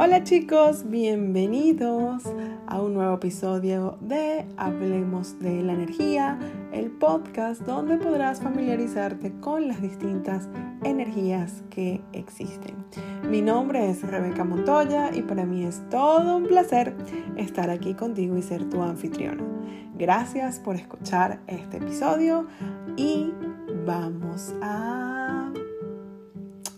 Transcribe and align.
Hola 0.00 0.22
chicos, 0.22 0.88
bienvenidos 0.88 2.22
a 2.68 2.80
un 2.80 2.94
nuevo 2.94 3.16
episodio 3.16 3.98
de 4.00 4.46
Hablemos 4.56 5.40
de 5.40 5.60
la 5.60 5.72
Energía, 5.72 6.38
el 6.72 6.92
podcast 6.92 7.62
donde 7.62 7.96
podrás 7.96 8.40
familiarizarte 8.40 9.32
con 9.40 9.66
las 9.66 9.82
distintas 9.82 10.48
energías 10.84 11.64
que 11.68 12.00
existen. 12.12 12.76
Mi 13.28 13.42
nombre 13.42 13.90
es 13.90 14.02
Rebeca 14.02 14.44
Montoya 14.44 15.10
y 15.12 15.22
para 15.22 15.44
mí 15.44 15.64
es 15.64 15.82
todo 15.90 16.36
un 16.36 16.46
placer 16.46 16.94
estar 17.36 17.68
aquí 17.68 17.94
contigo 17.94 18.36
y 18.36 18.42
ser 18.42 18.70
tu 18.70 18.80
anfitriona. 18.80 19.42
Gracias 19.96 20.60
por 20.60 20.76
escuchar 20.76 21.40
este 21.48 21.78
episodio 21.78 22.46
y 22.96 23.32
vamos 23.84 24.54
a 24.62 25.52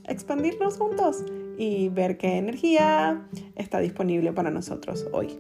expandirnos 0.09 0.79
juntos 0.79 1.23
y 1.61 1.91
ver 1.91 2.17
qué 2.17 2.39
energía 2.39 3.29
está 3.55 3.81
disponible 3.81 4.32
para 4.32 4.51
nosotros 4.51 5.07
hoy. 5.13 5.39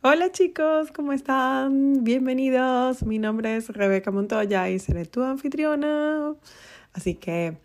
Hola 0.00 0.30
chicos, 0.30 0.92
¿cómo 0.92 1.12
están? 1.12 2.04
Bienvenidos. 2.04 3.02
Mi 3.02 3.18
nombre 3.18 3.56
es 3.56 3.68
Rebeca 3.70 4.12
Montoya 4.12 4.70
y 4.70 4.78
seré 4.78 5.06
tu 5.06 5.24
anfitriona. 5.24 6.36
Así 6.92 7.16
que, 7.16 7.56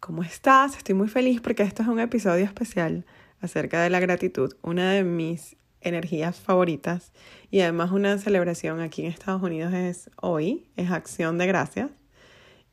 ¿cómo 0.00 0.22
estás? 0.22 0.78
Estoy 0.78 0.94
muy 0.94 1.08
feliz 1.08 1.42
porque 1.42 1.64
esto 1.64 1.82
es 1.82 1.88
un 1.88 2.00
episodio 2.00 2.46
especial 2.46 3.04
acerca 3.42 3.82
de 3.82 3.90
la 3.90 4.00
gratitud, 4.00 4.54
una 4.62 4.92
de 4.92 5.04
mis 5.04 5.58
energías 5.84 6.40
favoritas. 6.40 7.12
Y 7.50 7.60
además 7.60 7.92
una 7.92 8.18
celebración 8.18 8.80
aquí 8.80 9.02
en 9.02 9.08
Estados 9.08 9.42
Unidos 9.42 9.72
es 9.72 10.10
hoy, 10.20 10.66
es 10.76 10.90
acción 10.90 11.38
de 11.38 11.46
gracias. 11.46 11.90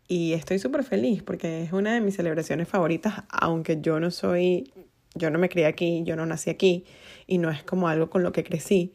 Y 0.08 0.34
estoy 0.34 0.60
súper 0.60 0.84
feliz 0.84 1.24
porque 1.24 1.64
es 1.64 1.72
una 1.72 1.94
de 1.94 2.02
mis 2.02 2.16
celebraciones 2.16 2.68
favoritas, 2.68 3.24
aunque 3.30 3.80
yo 3.80 4.00
no 4.00 4.12
soy, 4.12 4.74
yo 5.14 5.30
no 5.30 5.40
me 5.40 5.48
crié 5.48 5.68
aquí, 5.68 6.02
yo 6.04 6.16
no 6.16 6.26
nací 6.26 6.50
aquí 6.50 6.86
y 7.28 7.38
no 7.38 7.50
es 7.50 7.64
como 7.64 7.88
algo 7.88 8.10
con 8.10 8.24
lo 8.24 8.32
que 8.32 8.44
crecí, 8.44 8.94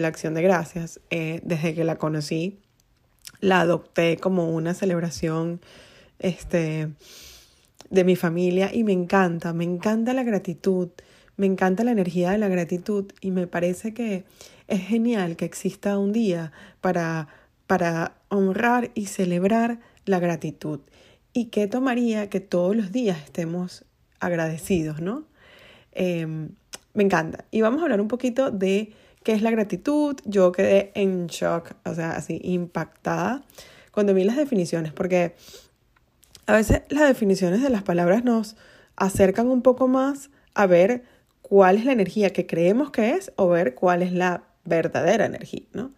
la 0.00 0.08
acción 0.08 0.34
de 0.34 0.42
gracias, 0.42 1.00
eh, 1.10 1.40
desde 1.44 1.74
que 1.74 1.84
la 1.84 1.96
conocí, 1.96 2.58
la 3.40 3.60
adopté 3.60 4.16
como 4.16 4.50
una 4.50 4.74
celebración 4.74 5.60
este, 6.18 6.88
de 7.90 8.04
mi 8.04 8.16
familia 8.16 8.70
y 8.72 8.84
me 8.84 8.92
encanta, 8.92 9.52
me 9.52 9.64
encanta 9.64 10.12
la 10.12 10.22
gratitud 10.22 10.90
me 11.36 11.46
encanta 11.46 11.84
la 11.84 11.92
energía 11.92 12.30
de 12.30 12.38
la 12.38 12.48
gratitud 12.48 13.12
y 13.20 13.30
me 13.30 13.46
parece 13.46 13.92
que 13.92 14.24
es 14.68 14.80
genial 14.80 15.36
que 15.36 15.44
exista 15.44 15.98
un 15.98 16.12
día 16.12 16.52
para, 16.80 17.28
para 17.66 18.16
honrar 18.28 18.90
y 18.94 19.06
celebrar 19.06 19.80
la 20.04 20.18
gratitud. 20.18 20.80
¿Y 21.32 21.46
qué 21.46 21.66
tomaría 21.66 22.30
que 22.30 22.40
todos 22.40 22.74
los 22.74 22.92
días 22.92 23.18
estemos 23.24 23.84
agradecidos, 24.20 25.00
no? 25.00 25.24
Em, 25.92 26.50
me 26.94 27.04
encanta. 27.04 27.44
Y 27.50 27.60
vamos 27.60 27.80
a 27.80 27.84
hablar 27.84 28.00
un 28.00 28.08
poquito 28.08 28.50
de 28.50 28.92
qué 29.22 29.32
es 29.32 29.42
la 29.42 29.50
gratitud. 29.50 30.16
Yo 30.24 30.52
quedé 30.52 30.92
en 30.94 31.26
shock, 31.26 31.74
o 31.84 31.94
sea, 31.94 32.12
así 32.12 32.40
impactada 32.42 33.44
cuando 33.90 34.14
vi 34.14 34.24
las 34.24 34.36
definiciones, 34.36 34.92
porque 34.92 35.34
a 36.46 36.52
veces 36.54 36.82
las 36.88 37.08
definiciones 37.08 37.62
de 37.62 37.70
las 37.70 37.82
palabras 37.82 38.24
nos 38.24 38.56
acercan 38.94 39.48
un 39.48 39.62
poco 39.62 39.88
más 39.88 40.30
a 40.54 40.66
ver 40.66 41.04
cuál 41.48 41.76
es 41.76 41.84
la 41.84 41.92
energía 41.92 42.30
que 42.30 42.44
creemos 42.44 42.90
que 42.90 43.10
es 43.10 43.30
o 43.36 43.46
ver 43.48 43.76
cuál 43.76 44.02
es 44.02 44.12
la 44.12 44.48
verdadera 44.64 45.26
energía, 45.26 45.62
¿no? 45.72 45.92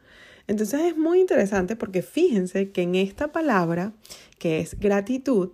Entonces 0.46 0.80
es 0.82 0.96
muy 0.98 1.20
interesante 1.20 1.74
porque 1.74 2.02
fíjense 2.02 2.70
que 2.70 2.82
en 2.82 2.94
esta 2.94 3.32
palabra, 3.32 3.94
que 4.38 4.60
es 4.60 4.78
gratitud, 4.78 5.52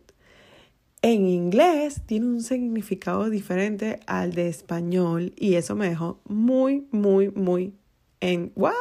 en 1.01 1.29
inglés 1.29 2.03
tiene 2.07 2.27
un 2.27 2.43
significado 2.43 3.31
diferente 3.31 4.01
al 4.09 4.33
de 4.33 4.49
español 4.49 5.33
y 5.37 5.55
eso 5.55 5.77
me 5.77 5.91
dejó 5.91 6.21
muy, 6.25 6.89
muy, 6.91 7.31
muy 7.31 7.73
en 8.19 8.51
what? 8.57 8.75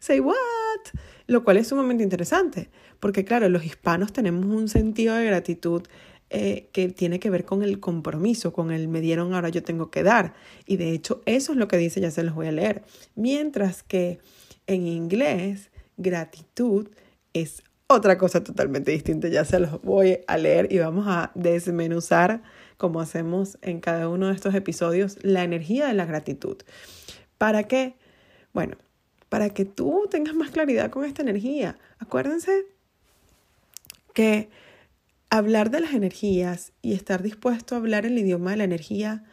Say 0.00 0.20
what? 0.20 0.36
Lo 1.28 1.44
cual 1.44 1.56
es 1.56 1.68
sumamente 1.68 2.04
interesante 2.04 2.68
porque 3.00 3.24
claro, 3.24 3.48
los 3.48 3.64
hispanos 3.64 4.12
tenemos 4.12 4.44
un 4.44 4.68
sentido 4.68 5.14
de 5.14 5.24
gratitud 5.24 5.82
eh, 6.30 6.68
que 6.72 6.88
tiene 6.88 7.18
que 7.18 7.28
ver 7.28 7.44
con 7.44 7.64
el 7.64 7.80
compromiso, 7.80 8.52
con 8.52 8.70
el 8.70 8.86
me 8.86 9.00
dieron, 9.00 9.34
ahora 9.34 9.48
yo 9.48 9.64
tengo 9.64 9.90
que 9.90 10.04
dar. 10.04 10.34
Y 10.64 10.76
de 10.76 10.92
hecho 10.92 11.22
eso 11.26 11.52
es 11.52 11.58
lo 11.58 11.66
que 11.66 11.76
dice, 11.76 12.00
ya 12.00 12.12
se 12.12 12.22
los 12.22 12.34
voy 12.34 12.46
a 12.46 12.52
leer. 12.52 12.82
Mientras 13.16 13.82
que 13.82 14.20
en 14.68 14.86
inglés, 14.86 15.70
gratitud 15.96 16.88
es 17.32 17.64
otra 17.88 18.16
cosa 18.16 18.44
totalmente 18.44 18.92
distinta, 18.92 19.26
ya 19.26 19.44
se 19.44 19.58
los 19.58 19.82
voy 19.82 20.20
a 20.28 20.38
leer 20.38 20.72
y 20.72 20.78
vamos 20.78 21.06
a 21.08 21.32
desmenuzar, 21.34 22.42
como 22.76 23.00
hacemos 23.00 23.58
en 23.62 23.80
cada 23.80 24.08
uno 24.08 24.28
de 24.28 24.34
estos 24.34 24.54
episodios, 24.54 25.18
la 25.22 25.42
energía 25.42 25.88
de 25.88 25.94
la 25.94 26.06
gratitud. 26.06 26.58
¿Para 27.38 27.64
qué? 27.64 27.96
Bueno, 28.52 28.76
para 29.28 29.50
que 29.50 29.64
tú 29.64 30.06
tengas 30.08 30.34
más 30.34 30.50
claridad 30.50 30.90
con 30.90 31.04
esta 31.04 31.22
energía. 31.22 31.76
Acuérdense 31.98 32.66
que 34.14 34.48
hablar 35.30 35.70
de 35.70 35.80
las 35.80 35.94
energías 35.94 36.72
y 36.82 36.92
estar 36.92 37.22
dispuesto 37.22 37.74
a 37.74 37.78
hablar 37.78 38.04
el 38.04 38.18
idioma 38.18 38.50
de 38.50 38.58
la 38.58 38.64
energía 38.64 39.24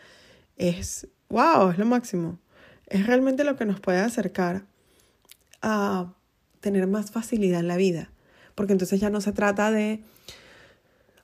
es, 0.56 1.08
wow, 1.30 1.72
es 1.72 1.78
lo 1.78 1.85
máximo. 1.85 2.40
Es 2.85 3.06
realmente 3.06 3.44
lo 3.44 3.58
que 3.58 3.66
nos 3.66 3.80
puede 3.80 4.00
acercar 4.00 4.66
a 5.62 6.13
tener 6.62 6.88
más 6.88 7.12
facilidad 7.12 7.59
en 7.59 7.68
la 7.68 7.78
vida. 7.78 8.12
Porque 8.56 8.74
entonces 8.74 9.00
ya 9.00 9.09
no 9.09 9.22
se 9.22 9.34
trata 9.34 9.72
de, 9.72 10.02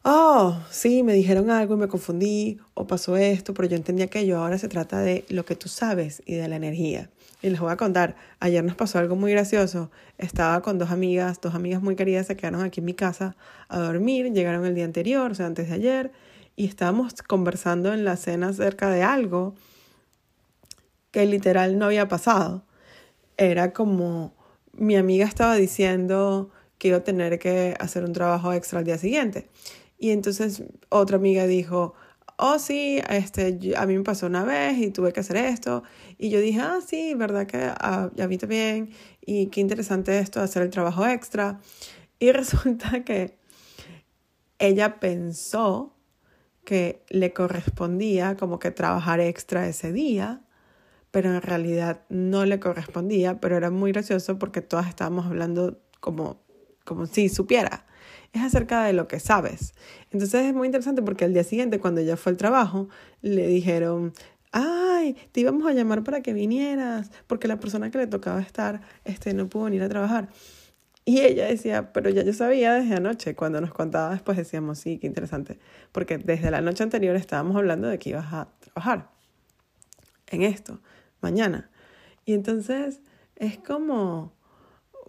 oh, 0.04 0.60
sí, 0.70 1.04
me 1.04 1.14
dijeron 1.14 1.50
algo 1.50 1.76
y 1.76 1.78
me 1.78 1.88
confundí, 1.88 2.60
o 2.74 2.86
pasó 2.86 3.16
esto, 3.16 3.54
pero 3.54 3.68
yo 3.70 3.78
entendí 3.78 4.02
aquello. 4.02 4.40
Ahora 4.40 4.58
se 4.58 4.68
trata 4.68 5.00
de 5.00 5.26
lo 5.30 5.46
que 5.46 5.56
tú 5.56 5.70
sabes 5.70 6.22
y 6.26 6.34
de 6.36 6.48
la 6.48 6.56
energía. 6.56 7.10
Y 7.44 7.50
les 7.50 7.60
voy 7.60 7.74
a 7.74 7.76
contar, 7.76 8.16
ayer 8.40 8.64
nos 8.64 8.78
pasó 8.78 9.00
algo 9.00 9.18
muy 9.18 9.34
gracioso. 9.34 9.92
Estaba 10.18 10.62
con 10.62 10.80
dos 10.80 10.92
amigas, 10.92 11.42
dos 11.42 11.54
amigas 11.54 11.82
muy 11.82 11.98
queridas, 11.98 12.28
se 12.28 12.38
quedaron 12.38 12.62
aquí 12.62 12.80
en 12.80 12.86
mi 12.86 12.94
casa 12.94 13.36
a 13.68 13.80
dormir, 13.80 14.32
llegaron 14.32 14.66
el 14.66 14.74
día 14.74 14.86
anterior, 14.86 15.30
o 15.30 15.36
sea, 15.36 15.48
antes 15.48 15.68
de 15.68 15.76
ayer, 15.76 16.14
y 16.56 16.66
estábamos 16.66 17.22
conversando 17.22 17.94
en 17.94 18.06
la 18.06 18.16
cena 18.16 18.48
acerca 18.48 18.90
de 18.90 19.04
algo 19.04 19.56
que 21.12 21.26
literal 21.26 21.78
no 21.78 21.88
había 21.88 22.08
pasado. 22.08 22.64
Era 23.36 23.74
como 23.74 24.34
mi 24.72 24.96
amiga 24.96 25.26
estaba 25.26 25.56
diciendo 25.56 26.50
que 26.78 26.88
iba 26.88 26.98
a 26.98 27.04
tener 27.04 27.40
que 27.40 27.76
hacer 27.78 28.06
un 28.06 28.14
trabajo 28.14 28.54
extra 28.54 28.80
al 28.80 28.86
día 28.86 28.98
siguiente. 28.98 29.50
Y 30.00 30.12
entonces 30.12 30.64
otra 30.88 31.18
amiga 31.18 31.46
dijo, 31.46 31.94
oh 32.46 32.60
sí, 32.60 33.02
este, 33.10 33.74
a 33.78 33.86
mí 33.86 33.98
me 33.98 34.04
pasó 34.04 34.26
una 34.26 34.44
vez 34.44 34.78
y 34.78 34.92
tuve 34.92 35.14
que 35.14 35.22
hacer 35.22 35.38
esto. 35.38 35.84
Y 36.18 36.30
yo 36.30 36.42
dije, 36.42 36.60
ah, 36.60 36.80
sí, 36.86 37.14
verdad 37.14 37.48
que 37.48 37.58
a, 37.58 38.12
a 38.20 38.28
mí 38.28 38.38
también. 38.38 38.92
Y 39.22 39.48
qué 39.48 39.62
interesante 39.62 40.20
esto 40.20 40.42
hacer 40.42 40.62
el 40.64 40.70
trabajo 40.70 41.06
extra. 41.08 41.62
Y 42.20 42.32
resulta 42.34 43.06
que 43.06 43.38
ella 44.60 45.00
pensó 45.00 45.96
que 46.66 47.06
le 47.10 47.32
correspondía 47.32 48.36
como 48.36 48.60
que 48.60 48.72
trabajar 48.72 49.22
extra 49.22 49.66
ese 49.70 49.94
día, 49.94 50.42
pero 51.12 51.34
en 51.34 51.42
realidad 51.42 52.02
no 52.10 52.44
le 52.46 52.60
correspondía, 52.60 53.40
pero 53.40 53.56
era 53.56 53.72
muy 53.72 53.94
gracioso 53.94 54.38
porque 54.38 54.62
todas 54.62 54.90
estábamos 54.90 55.28
hablando 55.28 55.82
como, 56.02 56.44
como 56.84 57.06
si 57.06 57.30
supiera 57.30 57.86
es 58.34 58.42
acerca 58.42 58.84
de 58.84 58.94
lo 58.94 59.08
que 59.08 59.20
sabes. 59.20 59.74
Entonces 60.12 60.46
es 60.46 60.54
muy 60.54 60.66
interesante 60.66 61.02
porque 61.02 61.26
al 61.26 61.34
día 61.34 61.44
siguiente, 61.44 61.80
cuando 61.80 62.02
ella 62.02 62.18
fue 62.18 62.32
al 62.32 62.38
trabajo, 62.38 62.90
le 63.22 63.48
dijeron, 63.48 64.14
ay, 64.52 65.16
te 65.32 65.42
íbamos 65.42 65.68
a 65.68 65.74
llamar 65.74 66.04
para 66.04 66.22
que 66.22 66.34
vinieras, 66.34 67.12
porque 67.28 67.48
la 67.48 67.60
persona 67.60 67.92
que 67.92 68.00
le 68.00 68.08
tocaba 68.08 68.42
estar 68.42 68.82
este, 69.06 69.34
no 69.34 69.48
pudo 69.48 69.66
venir 69.66 69.84
a 69.84 69.90
trabajar. 69.90 70.30
Y 71.06 71.20
ella 71.22 71.48
decía, 71.48 71.92
pero 71.92 72.10
ya 72.10 72.24
yo 72.24 72.34
sabía 72.34 72.74
desde 72.74 72.96
anoche, 72.96 73.36
cuando 73.36 73.60
nos 73.60 73.74
contaba 73.74 74.12
después 74.12 74.38
decíamos, 74.38 74.80
sí, 74.80 75.00
qué 75.00 75.08
interesante, 75.08 75.60
porque 75.92 76.18
desde 76.18 76.50
la 76.50 76.62
noche 76.62 76.84
anterior 76.84 77.16
estábamos 77.16 77.58
hablando 77.58 77.88
de 77.88 78.00
que 78.00 78.12
ibas 78.12 78.32
a 78.32 78.48
trabajar 78.60 79.10
en 80.28 80.44
esto, 80.44 80.80
mañana. 81.22 81.70
Y 82.26 82.34
entonces 82.34 83.02
es 83.36 83.58
como, 83.58 84.34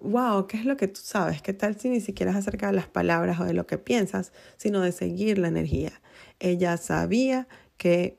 wow, 0.04 0.46
¿qué 0.46 0.58
es 0.58 0.64
lo 0.64 0.76
que 0.76 0.86
tú 0.86 1.00
sabes? 1.02 1.42
¿Qué 1.42 1.52
tal 1.52 1.80
si 1.80 1.88
ni 1.88 2.00
siquiera 2.00 2.30
es 2.32 2.36
acerca 2.36 2.66
de 2.66 2.74
las 2.74 2.86
palabras 2.86 3.40
o 3.40 3.44
de 3.44 3.54
lo 3.54 3.66
que 3.66 3.78
piensas, 3.78 4.32
sino 4.56 4.80
de 4.80 4.92
seguir 4.92 5.38
la 5.38 5.48
energía? 5.48 6.00
Ella 6.38 6.76
sabía 6.76 7.48
que, 7.76 8.18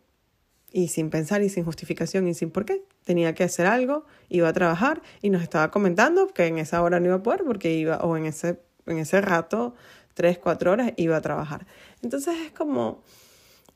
y 0.71 0.89
sin 0.89 1.09
pensar 1.09 1.43
y 1.43 1.49
sin 1.49 1.63
justificación 1.63 2.27
y 2.27 2.33
sin 2.33 2.49
por 2.49 2.65
qué, 2.65 2.83
tenía 3.03 3.35
que 3.35 3.43
hacer 3.43 3.67
algo, 3.67 4.05
iba 4.29 4.49
a 4.49 4.53
trabajar 4.53 5.01
y 5.21 5.29
nos 5.29 5.43
estaba 5.43 5.69
comentando 5.69 6.27
que 6.27 6.47
en 6.47 6.57
esa 6.57 6.81
hora 6.81 6.99
no 6.99 7.05
iba 7.05 7.15
a 7.15 7.23
poder 7.23 7.43
porque 7.45 7.73
iba, 7.73 7.97
o 7.97 8.17
en 8.17 8.25
ese, 8.25 8.59
en 8.87 8.97
ese 8.97 9.21
rato, 9.21 9.75
tres, 10.15 10.39
cuatro 10.39 10.71
horas, 10.71 10.91
iba 10.97 11.15
a 11.15 11.21
trabajar. 11.21 11.67
Entonces 12.01 12.35
es 12.47 12.51
como, 12.51 13.03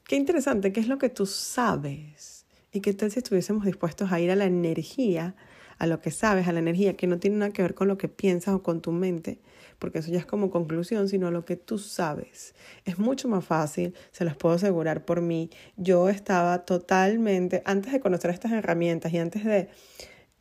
qué 0.05 0.15
interesante, 0.15 0.73
¿qué 0.73 0.79
es 0.79 0.87
lo 0.87 0.97
que 0.97 1.09
tú 1.09 1.27
sabes? 1.27 2.45
¿Y 2.71 2.81
qué 2.81 2.93
tal 2.93 3.11
si 3.11 3.19
estuviésemos 3.19 3.65
dispuestos 3.65 4.11
a 4.11 4.19
ir 4.19 4.31
a 4.31 4.35
la 4.35 4.45
energía? 4.45 5.35
A 5.79 5.87
lo 5.87 6.01
que 6.01 6.11
sabes, 6.11 6.47
a 6.47 6.51
la 6.51 6.59
energía, 6.59 6.95
que 6.95 7.07
no 7.07 7.19
tiene 7.19 7.37
nada 7.37 7.51
que 7.51 7.61
ver 7.61 7.73
con 7.73 7.87
lo 7.87 7.97
que 7.97 8.09
piensas 8.09 8.53
o 8.53 8.61
con 8.61 8.81
tu 8.81 8.91
mente, 8.91 9.39
porque 9.79 9.99
eso 9.99 10.11
ya 10.11 10.19
es 10.19 10.25
como 10.25 10.51
conclusión, 10.51 11.07
sino 11.07 11.27
a 11.27 11.31
lo 11.31 11.45
que 11.45 11.55
tú 11.55 11.79
sabes. 11.79 12.53
Es 12.83 12.99
mucho 12.99 13.29
más 13.29 13.45
fácil, 13.45 13.95
se 14.11 14.25
los 14.25 14.35
puedo 14.35 14.55
asegurar 14.55 15.05
por 15.05 15.21
mí. 15.21 15.49
Yo 15.77 16.09
estaba 16.09 16.65
totalmente, 16.65 17.63
antes 17.65 17.93
de 17.93 18.01
conocer 18.01 18.31
estas 18.31 18.51
herramientas 18.51 19.13
y 19.13 19.17
antes 19.19 19.45
de 19.45 19.69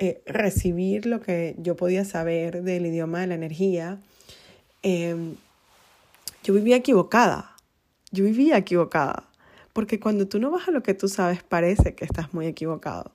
eh, 0.01 0.23
recibir 0.27 1.07
lo 1.07 1.21
que 1.21 1.55
yo 1.59 1.77
podía 1.77 2.05
saber 2.05 2.63
del 2.63 2.87
idioma 2.87 3.21
de 3.21 3.29
la 3.29 3.35
energía, 3.37 4.01
em, 4.83 5.37
yo 6.43 6.53
vivía 6.53 6.77
equivocada. 6.77 7.55
Yo 8.11 8.25
vivía 8.25 8.57
equivocada. 8.57 9.29
Porque 9.73 10.01
cuando 10.01 10.27
tú 10.27 10.41
no 10.41 10.51
vas 10.51 10.67
a 10.67 10.73
lo 10.73 10.83
que 10.83 10.95
tú 10.95 11.09
sabes, 11.09 11.45
parece 11.45 11.95
que 11.95 12.05
estás 12.05 12.35
muy 12.35 12.47
equivocado. 12.47 13.13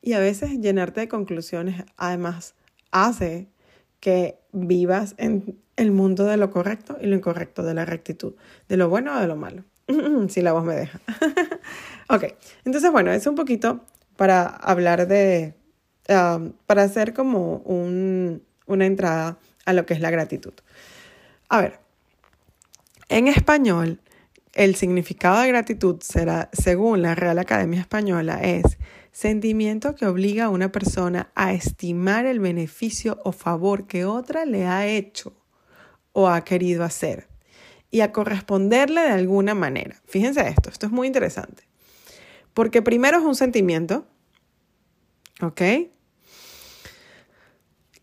Y 0.00 0.12
a 0.12 0.20
veces 0.20 0.58
llenarte 0.60 1.00
de 1.00 1.08
conclusiones, 1.08 1.84
además, 1.96 2.54
hace 2.90 3.48
que 4.00 4.38
vivas 4.52 5.14
en 5.18 5.58
el 5.76 5.92
mundo 5.92 6.24
de 6.24 6.36
lo 6.36 6.50
correcto 6.50 6.98
y 7.00 7.06
lo 7.06 7.16
incorrecto, 7.16 7.62
de 7.62 7.74
la 7.74 7.84
rectitud, 7.84 8.34
de 8.68 8.76
lo 8.76 8.88
bueno 8.88 9.16
o 9.16 9.20
de 9.20 9.26
lo 9.26 9.36
malo. 9.36 9.64
si 10.28 10.42
la 10.42 10.52
voz 10.52 10.64
me 10.64 10.74
deja. 10.74 11.00
ok, 12.08 12.24
entonces 12.64 12.90
bueno, 12.90 13.12
es 13.12 13.26
un 13.26 13.34
poquito 13.34 13.84
para 14.16 14.46
hablar 14.46 15.06
de, 15.06 15.54
um, 16.08 16.52
para 16.66 16.82
hacer 16.82 17.14
como 17.14 17.58
un, 17.58 18.42
una 18.66 18.86
entrada 18.86 19.38
a 19.64 19.72
lo 19.72 19.86
que 19.86 19.94
es 19.94 20.00
la 20.00 20.10
gratitud. 20.10 20.54
A 21.48 21.60
ver, 21.60 21.78
en 23.08 23.28
español, 23.28 24.00
el 24.58 24.74
significado 24.74 25.40
de 25.40 25.48
gratitud 25.48 25.96
será, 26.00 26.50
según 26.52 27.00
la 27.00 27.14
Real 27.14 27.38
Academia 27.38 27.80
Española, 27.80 28.40
es 28.42 28.76
Sentimiento 29.18 29.96
que 29.96 30.06
obliga 30.06 30.44
a 30.44 30.48
una 30.48 30.70
persona 30.70 31.32
a 31.34 31.52
estimar 31.52 32.24
el 32.24 32.38
beneficio 32.38 33.18
o 33.24 33.32
favor 33.32 33.88
que 33.88 34.04
otra 34.04 34.44
le 34.44 34.66
ha 34.66 34.86
hecho 34.86 35.32
o 36.12 36.28
ha 36.28 36.44
querido 36.44 36.84
hacer 36.84 37.26
y 37.90 38.00
a 38.02 38.12
corresponderle 38.12 39.00
de 39.00 39.10
alguna 39.10 39.54
manera. 39.54 40.00
Fíjense 40.06 40.46
esto, 40.46 40.70
esto 40.70 40.86
es 40.86 40.92
muy 40.92 41.08
interesante. 41.08 41.64
Porque 42.54 42.80
primero 42.80 43.18
es 43.18 43.24
un 43.24 43.34
sentimiento, 43.34 44.06
¿ok? 45.42 45.62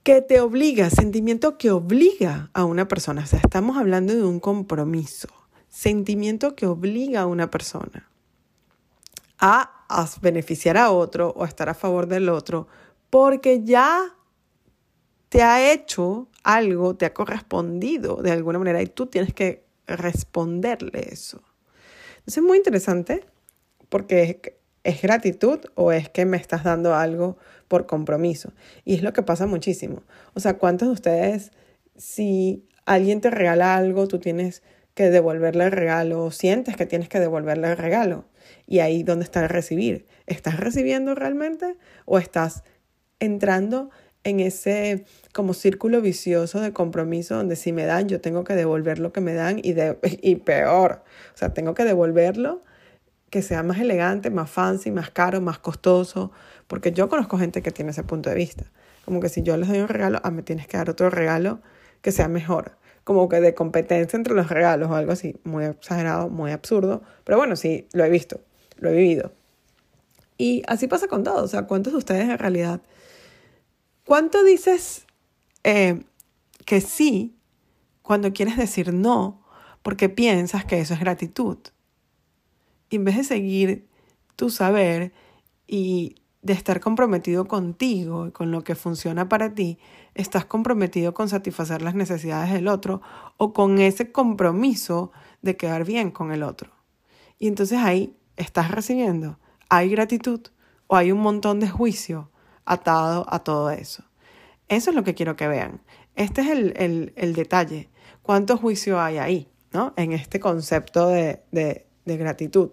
Que 0.03 0.21
te 0.21 0.41
obliga, 0.41 0.89
sentimiento 0.89 1.57
que 1.57 1.71
obliga 1.71 2.49
a 2.53 2.65
una 2.65 2.89
persona. 2.89 3.23
O 3.23 3.25
sea, 3.25 3.39
estamos 3.39 3.77
hablando 3.77 4.13
de 4.13 4.23
un 4.23 4.41
compromiso. 4.41 5.29
Sentimiento 5.75 6.55
que 6.55 6.67
obliga 6.67 7.19
a 7.19 7.25
una 7.25 7.51
persona 7.51 8.09
a 9.37 9.69
beneficiar 10.21 10.77
a 10.77 10.89
otro 10.89 11.33
o 11.35 11.43
a 11.43 11.47
estar 11.49 11.67
a 11.67 11.73
favor 11.73 12.07
del 12.07 12.29
otro, 12.29 12.69
porque 13.09 13.61
ya 13.61 14.15
te 15.27 15.43
ha 15.43 15.73
hecho 15.73 16.29
algo, 16.45 16.95
te 16.95 17.05
ha 17.05 17.13
correspondido 17.13 18.21
de 18.21 18.31
alguna 18.31 18.57
manera 18.57 18.81
y 18.81 18.87
tú 18.87 19.07
tienes 19.07 19.33
que 19.33 19.65
responderle 19.85 21.09
eso. 21.11 21.43
Entonces 22.19 22.37
es 22.37 22.43
muy 22.43 22.57
interesante 22.57 23.25
porque 23.89 24.23
es, 24.23 24.53
es 24.85 25.01
gratitud 25.01 25.59
o 25.75 25.91
es 25.91 26.07
que 26.07 26.25
me 26.25 26.37
estás 26.37 26.63
dando 26.63 26.95
algo 26.95 27.35
por 27.67 27.85
compromiso. 27.85 28.53
Y 28.85 28.95
es 28.95 29.03
lo 29.03 29.11
que 29.11 29.23
pasa 29.23 29.45
muchísimo. 29.45 30.03
O 30.35 30.39
sea, 30.39 30.57
¿cuántos 30.57 30.87
de 30.87 30.93
ustedes, 30.93 31.51
si 31.97 32.65
alguien 32.85 33.19
te 33.19 33.29
regala 33.29 33.75
algo, 33.75 34.07
tú 34.07 34.19
tienes 34.19 34.63
que 34.95 35.11
devolverle 35.11 35.65
el 35.65 35.71
regalo 35.71 36.31
sientes 36.31 36.75
que 36.75 36.85
tienes 36.87 37.09
que 37.09 37.19
devolverle 37.19 37.69
el 37.69 37.77
regalo? 37.77 38.25
Y 38.65 38.79
ahí 38.79 39.03
donde 39.03 39.25
está 39.25 39.43
el 39.43 39.49
recibir. 39.49 40.07
¿Estás 40.25 40.59
recibiendo 40.59 41.13
realmente 41.13 41.75
o 42.05 42.17
estás 42.17 42.63
entrando 43.19 43.91
en 44.25 44.39
ese 44.39 45.05
como 45.33 45.53
círculo 45.53 46.01
vicioso 46.01 46.59
de 46.59 46.73
compromiso 46.73 47.35
donde 47.35 47.55
si 47.55 47.71
me 47.71 47.85
dan 47.85 48.09
yo 48.09 48.19
tengo 48.19 48.43
que 48.43 48.55
devolver 48.55 48.99
lo 48.99 49.13
que 49.13 49.21
me 49.21 49.33
dan 49.33 49.59
y, 49.61 49.73
de, 49.73 49.97
y 50.03 50.37
peor, 50.37 51.03
o 51.33 51.37
sea, 51.37 51.53
tengo 51.53 51.75
que 51.75 51.85
devolverlo 51.85 52.63
que 53.29 53.41
sea 53.41 53.63
más 53.63 53.79
elegante, 53.79 54.29
más 54.29 54.49
fancy, 54.49 54.91
más 54.91 55.11
caro, 55.11 55.41
más 55.41 55.59
costoso, 55.59 56.31
porque 56.67 56.91
yo 56.91 57.07
conozco 57.09 57.37
gente 57.37 57.61
que 57.61 57.71
tiene 57.71 57.91
ese 57.91 58.03
punto 58.03 58.29
de 58.29 58.35
vista, 58.35 58.65
como 59.03 59.19
que 59.19 59.29
si 59.29 59.43
yo 59.43 59.57
les 59.57 59.69
doy 59.69 59.79
un 59.79 59.87
regalo, 59.87 60.17
a 60.17 60.21
ah, 60.23 60.31
me 60.31 60.41
tienes 60.41 60.67
que 60.67 60.77
dar 60.77 60.89
otro 60.89 61.09
regalo 61.09 61.61
que 62.01 62.11
sea 62.11 62.27
mejor 62.27 62.77
como 63.05 63.29
que 63.29 63.39
de 63.39 63.53
competencia 63.53 64.17
entre 64.17 64.33
los 64.33 64.49
regalos 64.49 64.89
o 64.89 64.95
algo 64.95 65.13
así, 65.13 65.35
muy 65.43 65.63
exagerado, 65.63 66.27
muy 66.27 66.51
absurdo, 66.51 67.03
pero 67.23 67.37
bueno, 67.37 67.55
sí, 67.55 67.87
lo 67.93 68.03
he 68.03 68.09
visto, 68.09 68.41
lo 68.77 68.89
he 68.89 68.93
vivido. 68.93 69.31
Y 70.37 70.63
así 70.67 70.87
pasa 70.87 71.07
con 71.07 71.23
todo, 71.23 71.43
o 71.43 71.47
sea, 71.47 71.67
¿cuántos 71.67 71.93
de 71.93 71.99
ustedes 71.99 72.27
en 72.27 72.37
realidad? 72.37 72.81
¿Cuánto 74.05 74.43
dices 74.43 75.05
eh, 75.63 76.03
que 76.65 76.81
sí 76.81 77.37
cuando 78.01 78.33
quieres 78.33 78.57
decir 78.57 78.91
no 78.91 79.45
porque 79.83 80.09
piensas 80.09 80.65
que 80.65 80.79
eso 80.79 80.95
es 80.95 80.99
gratitud? 80.99 81.59
Y 82.89 82.95
en 82.95 83.05
vez 83.05 83.17
de 83.17 83.23
seguir 83.23 83.87
tu 84.35 84.49
saber 84.49 85.13
y 85.67 86.15
de 86.45 86.53
estar 86.53 86.79
comprometido 86.79 87.47
contigo 87.47 88.27
y 88.27 88.31
con 88.31 88.51
lo 88.51 88.63
que 88.63 88.75
funciona 88.75 89.27
para 89.27 89.55
ti, 89.55 89.79
estás 90.13 90.45
comprometido 90.45 91.15
con 91.15 91.27
satisfacer 91.27 91.81
las 91.81 91.95
necesidades 91.95 92.53
del 92.53 92.67
otro 92.67 93.01
o 93.37 93.51
con 93.51 93.79
ese 93.79 94.11
compromiso 94.11 95.11
de 95.41 95.57
quedar 95.57 95.85
bien 95.85 96.11
con 96.11 96.31
el 96.31 96.43
otro. 96.43 96.69
Y 97.39 97.47
entonces 97.47 97.79
ahí 97.79 98.15
estás 98.37 98.69
recibiendo, 98.69 99.39
hay 99.69 99.89
gratitud 99.89 100.39
o 100.85 100.95
hay 100.95 101.11
un 101.11 101.19
montón 101.19 101.59
de 101.59 101.67
juicio 101.67 102.29
atado 102.63 103.25
a 103.27 103.39
todo 103.39 103.71
eso. 103.71 104.03
Eso 104.67 104.91
es 104.91 104.95
lo 104.95 105.03
que 105.03 105.15
quiero 105.15 105.35
que 105.35 105.47
vean. 105.47 105.81
Este 106.15 106.41
es 106.41 106.49
el, 106.49 107.11
el, 107.15 107.33
detalle. 107.33 107.89
¿Cuánto 108.21 108.55
juicio 108.57 109.01
hay 109.01 109.17
ahí, 109.17 109.49
¿no? 109.73 109.93
En 109.97 110.11
este 110.11 110.39
concepto 110.39 111.07
de, 111.07 111.41
de, 111.51 111.87
de 112.05 112.17
gratitud. 112.17 112.69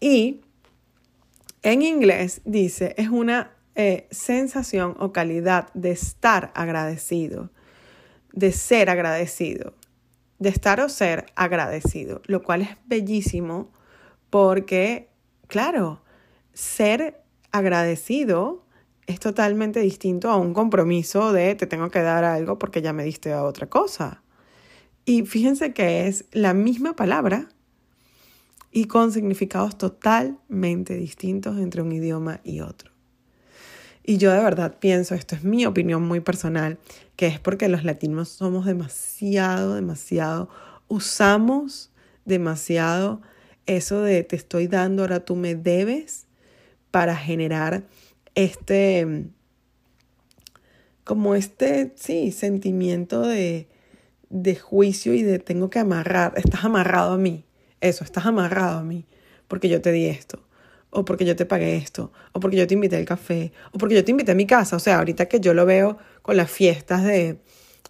Y 0.00 0.40
en 1.62 1.82
inglés 1.82 2.40
dice, 2.44 2.94
es 2.96 3.08
una 3.08 3.56
eh, 3.74 4.06
sensación 4.10 4.96
o 4.98 5.12
calidad 5.12 5.68
de 5.74 5.90
estar 5.90 6.52
agradecido, 6.54 7.50
de 8.32 8.52
ser 8.52 8.88
agradecido, 8.90 9.74
de 10.38 10.48
estar 10.48 10.80
o 10.80 10.88
ser 10.88 11.26
agradecido, 11.34 12.22
lo 12.26 12.42
cual 12.42 12.62
es 12.62 12.70
bellísimo 12.86 13.70
porque, 14.30 15.10
claro, 15.46 16.02
ser 16.52 17.22
agradecido 17.52 18.64
es 19.06 19.20
totalmente 19.20 19.80
distinto 19.80 20.30
a 20.30 20.36
un 20.36 20.52
compromiso 20.52 21.32
de 21.32 21.54
te 21.54 21.66
tengo 21.66 21.90
que 21.90 22.00
dar 22.00 22.24
algo 22.24 22.58
porque 22.58 22.82
ya 22.82 22.92
me 22.92 23.04
diste 23.04 23.32
a 23.32 23.44
otra 23.44 23.68
cosa. 23.68 24.22
Y 25.04 25.24
fíjense 25.24 25.72
que 25.72 26.08
es 26.08 26.24
la 26.32 26.52
misma 26.54 26.96
palabra, 26.96 27.48
y 28.70 28.86
con 28.86 29.12
significados 29.12 29.78
totalmente 29.78 30.94
distintos 30.94 31.58
entre 31.58 31.82
un 31.82 31.92
idioma 31.92 32.40
y 32.44 32.60
otro. 32.60 32.92
Y 34.04 34.18
yo 34.18 34.30
de 34.30 34.42
verdad 34.42 34.78
pienso, 34.78 35.14
esto 35.14 35.34
es 35.34 35.42
mi 35.42 35.66
opinión 35.66 36.02
muy 36.06 36.20
personal, 36.20 36.78
que 37.16 37.26
es 37.26 37.40
porque 37.40 37.68
los 37.68 37.82
latinos 37.82 38.28
somos 38.28 38.66
demasiado, 38.66 39.74
demasiado, 39.74 40.48
usamos 40.86 41.90
demasiado 42.24 43.20
eso 43.66 44.02
de 44.02 44.22
te 44.22 44.36
estoy 44.36 44.68
dando, 44.68 45.02
ahora 45.02 45.24
tú 45.24 45.34
me 45.34 45.56
debes, 45.56 46.26
para 46.90 47.16
generar 47.16 47.84
este, 48.34 49.26
como 51.04 51.34
este, 51.34 51.92
sí, 51.96 52.30
sentimiento 52.30 53.22
de, 53.22 53.68
de 54.30 54.56
juicio 54.56 55.14
y 55.14 55.22
de 55.22 55.38
tengo 55.38 55.68
que 55.68 55.78
amarrar, 55.78 56.34
estás 56.36 56.64
amarrado 56.64 57.12
a 57.12 57.18
mí, 57.18 57.44
eso, 57.80 58.04
estás 58.04 58.26
amarrado 58.26 58.78
a 58.78 58.82
mí 58.82 59.06
porque 59.48 59.68
yo 59.68 59.80
te 59.80 59.92
di 59.92 60.06
esto, 60.06 60.42
o 60.90 61.04
porque 61.04 61.24
yo 61.24 61.36
te 61.36 61.46
pagué 61.46 61.76
esto, 61.76 62.12
o 62.32 62.40
porque 62.40 62.56
yo 62.56 62.66
te 62.66 62.74
invité 62.74 62.96
al 62.96 63.04
café, 63.04 63.52
o 63.72 63.78
porque 63.78 63.94
yo 63.94 64.04
te 64.04 64.10
invité 64.10 64.32
a 64.32 64.34
mi 64.34 64.46
casa. 64.46 64.76
O 64.76 64.80
sea, 64.80 64.98
ahorita 64.98 65.26
que 65.26 65.40
yo 65.40 65.54
lo 65.54 65.66
veo 65.66 65.98
con 66.22 66.36
las 66.36 66.50
fiestas 66.50 67.04
de, 67.04 67.38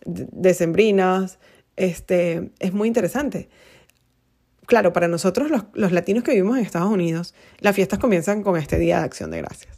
de, 0.05 0.55
sembrinas, 0.55 1.39
este, 1.77 2.51
es 2.59 2.73
muy 2.73 2.89
interesante. 2.89 3.49
Claro, 4.67 4.93
para 4.93 5.09
nosotros 5.09 5.51
los, 5.51 5.65
los 5.75 5.93
latinos 5.93 6.25
que 6.25 6.33
vivimos 6.33 6.59
en 6.59 6.65
Estados 6.65 6.91
Unidos, 6.91 7.35
las 7.61 7.75
fiestas 7.75 7.99
comienzan 7.99 8.43
con 8.43 8.57
este 8.57 8.79
Día 8.79 8.99
de 8.99 9.05
Acción 9.05 9.31
de 9.31 9.39
Gracias 9.39 9.77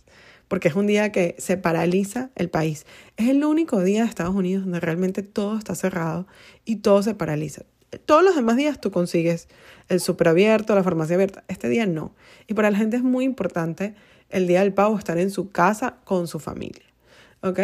porque 0.48 0.68
es 0.68 0.74
un 0.74 0.86
día 0.86 1.12
que 1.12 1.36
se 1.36 1.58
paraliza 1.58 2.30
el 2.34 2.48
país. 2.48 2.86
Es 3.18 3.28
el 3.28 3.44
único 3.44 3.82
día 3.82 4.02
de 4.02 4.08
Estados 4.08 4.34
Unidos 4.34 4.64
donde 4.64 4.80
realmente 4.80 5.22
todo 5.22 5.58
está 5.58 5.74
cerrado 5.74 6.26
y 6.64 6.76
todo 6.76 7.02
se 7.02 7.14
paraliza. 7.14 7.66
Todos 8.04 8.22
los 8.22 8.36
demás 8.36 8.56
días 8.56 8.80
tú 8.80 8.90
consigues 8.90 9.48
el 9.88 10.00
super 10.00 10.28
abierto, 10.28 10.74
la 10.74 10.82
farmacia 10.82 11.14
abierta. 11.14 11.44
Este 11.48 11.68
día 11.68 11.86
no. 11.86 12.14
Y 12.46 12.54
para 12.54 12.70
la 12.70 12.78
gente 12.78 12.96
es 12.96 13.02
muy 13.02 13.24
importante 13.24 13.94
el 14.28 14.46
día 14.46 14.60
del 14.60 14.74
pavo 14.74 14.98
estar 14.98 15.18
en 15.18 15.30
su 15.30 15.50
casa 15.50 15.96
con 16.04 16.26
su 16.26 16.38
familia. 16.38 16.84
¿Ok? 17.42 17.60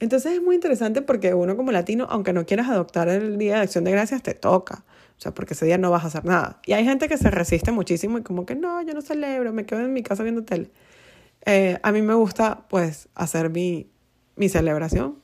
Entonces 0.00 0.32
es 0.32 0.42
muy 0.42 0.56
interesante 0.56 1.02
porque 1.02 1.34
uno 1.34 1.56
como 1.56 1.70
latino, 1.70 2.06
aunque 2.10 2.32
no 2.32 2.46
quieras 2.46 2.68
adoptar 2.68 3.08
el 3.08 3.38
Día 3.38 3.56
de 3.56 3.60
Acción 3.60 3.84
de 3.84 3.92
Gracias, 3.92 4.22
te 4.22 4.34
toca. 4.34 4.84
O 5.16 5.20
sea, 5.20 5.32
porque 5.32 5.54
ese 5.54 5.64
día 5.66 5.78
no 5.78 5.90
vas 5.90 6.04
a 6.04 6.08
hacer 6.08 6.24
nada. 6.24 6.60
Y 6.66 6.72
hay 6.72 6.84
gente 6.84 7.08
que 7.08 7.16
se 7.16 7.30
resiste 7.30 7.70
muchísimo 7.70 8.18
y 8.18 8.22
como 8.22 8.44
que 8.44 8.56
no, 8.56 8.82
yo 8.82 8.92
no 8.92 9.02
celebro, 9.02 9.52
me 9.52 9.64
quedo 9.64 9.80
en 9.80 9.92
mi 9.92 10.02
casa 10.02 10.24
viendo 10.24 10.42
tele. 10.42 10.70
Eh, 11.46 11.78
a 11.82 11.92
mí 11.92 12.02
me 12.02 12.14
gusta 12.14 12.66
pues 12.68 13.08
hacer 13.14 13.50
mi, 13.50 13.88
mi 14.34 14.48
celebración 14.48 15.18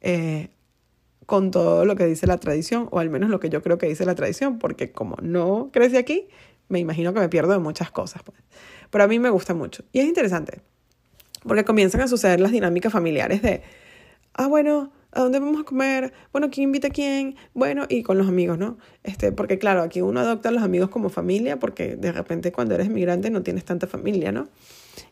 eh, 0.00 0.50
con 1.30 1.52
todo 1.52 1.84
lo 1.84 1.94
que 1.94 2.06
dice 2.06 2.26
la 2.26 2.38
tradición, 2.38 2.88
o 2.90 2.98
al 2.98 3.08
menos 3.08 3.30
lo 3.30 3.38
que 3.38 3.50
yo 3.50 3.62
creo 3.62 3.78
que 3.78 3.86
dice 3.86 4.04
la 4.04 4.16
tradición, 4.16 4.58
porque 4.58 4.90
como 4.90 5.14
no 5.22 5.70
crecí 5.72 5.96
aquí, 5.96 6.26
me 6.68 6.80
imagino 6.80 7.14
que 7.14 7.20
me 7.20 7.28
pierdo 7.28 7.52
de 7.52 7.60
muchas 7.60 7.92
cosas. 7.92 8.24
Pues. 8.24 8.36
Pero 8.90 9.04
a 9.04 9.06
mí 9.06 9.20
me 9.20 9.30
gusta 9.30 9.54
mucho. 9.54 9.84
Y 9.92 10.00
es 10.00 10.06
interesante, 10.06 10.60
porque 11.44 11.64
comienzan 11.64 12.00
a 12.00 12.08
suceder 12.08 12.40
las 12.40 12.50
dinámicas 12.50 12.92
familiares 12.92 13.42
de, 13.42 13.62
ah, 14.34 14.48
bueno, 14.48 14.92
¿a 15.12 15.20
dónde 15.20 15.38
vamos 15.38 15.60
a 15.60 15.64
comer? 15.64 16.12
Bueno, 16.32 16.50
¿quién 16.50 16.64
invita 16.64 16.88
a 16.88 16.90
quién? 16.90 17.36
Bueno, 17.54 17.86
y 17.88 18.02
con 18.02 18.18
los 18.18 18.26
amigos, 18.26 18.58
¿no? 18.58 18.78
Este, 19.04 19.30
porque 19.30 19.60
claro, 19.60 19.82
aquí 19.82 20.00
uno 20.00 20.18
adopta 20.18 20.48
a 20.48 20.52
los 20.52 20.64
amigos 20.64 20.90
como 20.90 21.10
familia, 21.10 21.60
porque 21.60 21.94
de 21.94 22.10
repente 22.10 22.50
cuando 22.50 22.74
eres 22.74 22.90
migrante 22.90 23.30
no 23.30 23.44
tienes 23.44 23.64
tanta 23.64 23.86
familia, 23.86 24.32
¿no? 24.32 24.48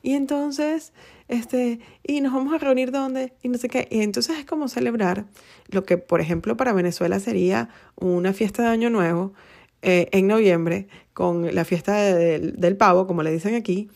Y 0.03 0.15
entonces, 0.15 0.93
este, 1.29 1.81
y 2.03 2.21
nos 2.21 2.33
vamos 2.33 2.53
a 2.55 2.59
reunir 2.59 2.93
dónde, 2.93 3.33
y 3.43 3.49
no 3.49 3.59
sé 3.59 3.69
qué. 3.69 3.89
Y 3.91 4.01
entonces 4.01 4.39
es 4.39 4.45
como 4.45 4.69
celebrar 4.69 5.27
lo 5.69 5.85
que, 5.85 5.99
por 5.99 6.21
ejemplo, 6.21 6.57
para 6.57 6.73
Venezuela 6.73 7.21
sería 7.21 7.69
una 7.97 8.33
fiesta 8.33 8.63
de 8.63 8.69
Año 8.69 8.91
Nuevo 8.91 9.35
eh, 9.83 10.09
en 10.13 10.27
noviembre, 10.27 10.89
con 11.13 11.55
la 11.55 11.65
fiesta 11.65 11.97
del 12.15 12.77
pavo, 12.77 13.07
como 13.07 13.23
le 13.23 13.33
dicen 13.33 13.55
aquí. 13.55 13.91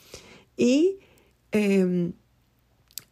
Y, 0.56 0.98
eh, 1.52 2.12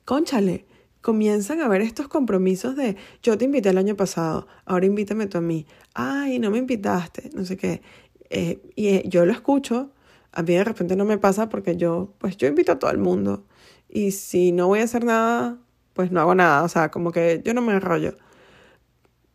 conchale, 0.05 0.67
comienzan 1.01 1.61
a 1.61 1.69
ver 1.69 1.83
estos 1.83 2.09
compromisos 2.09 2.77
de 2.77 2.97
yo 3.23 3.39
te 3.39 3.45
invité 3.45 3.71
el 3.71 3.79
año 3.79 3.97
pasado, 3.97 4.47
ahora 4.65 4.87
invítame 4.87 5.27
tú 5.27 5.39
a 5.39 5.41
mí. 5.41 5.67
Ay, 5.95 6.39
no 6.39 6.51
me 6.51 6.59
invitaste, 6.59 7.31
no 7.35 7.45
sé 7.45 7.57
qué. 7.57 7.83
Eh, 8.29 8.61
y 8.77 8.89
eh, 8.89 9.03
yo 9.07 9.25
lo 9.27 9.33
escucho 9.33 9.91
a 10.33 10.43
mí 10.43 10.55
de 10.55 10.65
repente 10.65 10.97
no 10.97 11.05
me 11.05 11.19
pasa 11.19 11.49
porque 11.49 11.77
yo, 11.77 12.15
pues 12.19 12.37
yo 12.37 12.49
invito 12.49 12.73
a 12.73 12.79
todo 12.79 12.91
el 12.91 12.99
mundo. 12.99 13.45
Y 13.89 14.13
si 14.13 14.53
no 14.53 14.69
voy 14.69 14.81
a 14.81 14.85
hacer 14.85 15.05
nada, 15.05 15.59
pues 15.95 16.13
no 16.13 16.21
hago 16.21 16.35
nada. 16.35 16.63
O 16.63 16.69
sea, 16.69 16.91
como 16.91 17.13
que 17.13 17.43
yo 17.45 17.55
no 17.55 17.63
me 17.63 17.73
enrollo. 17.73 18.15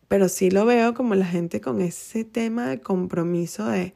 Pero 0.08 0.28
sí 0.28 0.50
lo 0.50 0.64
veo 0.64 0.94
como 0.94 1.14
la 1.14 1.26
gente 1.26 1.60
con 1.60 1.80
ese 1.80 2.24
tema 2.24 2.68
de 2.68 2.80
compromiso 2.80 3.66
de... 3.68 3.94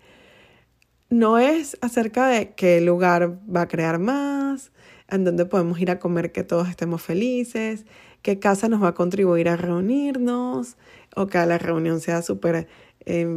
No 1.09 1.38
es 1.38 1.76
acerca 1.80 2.28
de 2.28 2.54
qué 2.54 2.80
lugar 2.80 3.38
va 3.54 3.62
a 3.62 3.69
crear 3.69 3.99
más, 3.99 4.71
en 5.09 5.25
dónde 5.25 5.45
podemos 5.45 5.80
ir 5.80 5.90
a 5.90 5.99
comer 5.99 6.30
que 6.30 6.45
todos 6.45 6.69
estemos 6.69 7.02
felices, 7.02 7.85
qué 8.23 8.38
casa 8.38 8.69
nos 8.69 8.83
va 8.83 8.88
a 8.88 8.95
contribuir 8.95 9.49
a 9.49 9.57
reunirnos, 9.57 10.76
o 11.16 11.26
que 11.26 11.45
la 11.47 11.59
reunión 11.59 12.00
sea 12.00 12.23
súper 12.23 12.69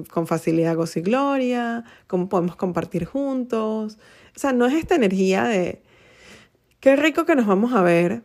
con 0.10 0.28
facilidad 0.28 0.76
gozo 0.76 1.00
y 1.00 1.02
gloria, 1.02 1.84
cómo 2.08 2.30
podemos 2.30 2.56
compartir 2.56 3.06
juntos. 3.06 3.98
O 4.36 4.40
sea, 4.40 4.54
no 4.54 4.66
es 4.66 4.74
esta 4.74 4.96
energía 4.96 5.46
de 5.46 5.82
qué 6.80 6.96
rico 6.96 7.26
que 7.26 7.36
nos 7.36 7.48
vamos 7.48 7.74
a 7.74 7.82
ver, 7.82 8.24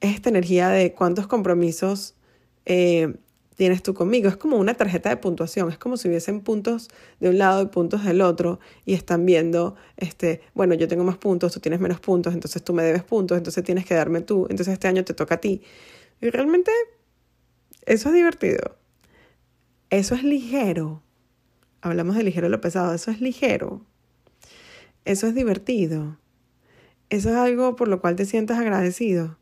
es 0.00 0.14
esta 0.14 0.28
energía 0.28 0.68
de 0.68 0.92
cuántos 0.92 1.26
compromisos 1.26 2.14
eh, 2.64 3.14
tienes 3.56 3.82
tú 3.82 3.94
conmigo. 3.94 4.28
Es 4.28 4.36
como 4.36 4.58
una 4.58 4.74
tarjeta 4.74 5.08
de 5.08 5.16
puntuación, 5.16 5.70
es 5.70 5.78
como 5.78 5.96
si 5.96 6.08
hubiesen 6.08 6.40
puntos 6.40 6.88
de 7.20 7.30
un 7.30 7.38
lado 7.38 7.62
y 7.62 7.66
puntos 7.66 8.04
del 8.04 8.20
otro 8.20 8.60
y 8.84 8.94
están 8.94 9.26
viendo, 9.26 9.74
este, 9.96 10.42
bueno, 10.54 10.74
yo 10.74 10.86
tengo 10.86 11.04
más 11.04 11.16
puntos, 11.16 11.52
tú 11.52 11.60
tienes 11.60 11.80
menos 11.80 12.00
puntos, 12.00 12.34
entonces 12.34 12.62
tú 12.62 12.72
me 12.74 12.82
debes 12.82 13.02
puntos, 13.02 13.36
entonces 13.38 13.64
tienes 13.64 13.86
que 13.86 13.94
darme 13.94 14.20
tú, 14.20 14.46
entonces 14.50 14.74
este 14.74 14.88
año 14.88 15.04
te 15.04 15.14
toca 15.14 15.36
a 15.36 15.40
ti. 15.40 15.62
Y 16.20 16.30
realmente 16.30 16.70
eso 17.86 18.08
es 18.10 18.14
divertido. 18.14 18.76
Eso 19.90 20.14
es 20.14 20.24
ligero. 20.24 21.02
Hablamos 21.80 22.16
de 22.16 22.24
ligero 22.24 22.48
lo 22.48 22.60
pesado. 22.60 22.94
Eso 22.94 23.10
es 23.10 23.20
ligero. 23.20 23.84
Eso 25.04 25.26
es 25.26 25.34
divertido. 25.34 26.18
Eso 27.10 27.30
es 27.30 27.36
algo 27.36 27.76
por 27.76 27.88
lo 27.88 28.00
cual 28.00 28.16
te 28.16 28.24
sientas 28.24 28.58
agradecido. 28.58 29.38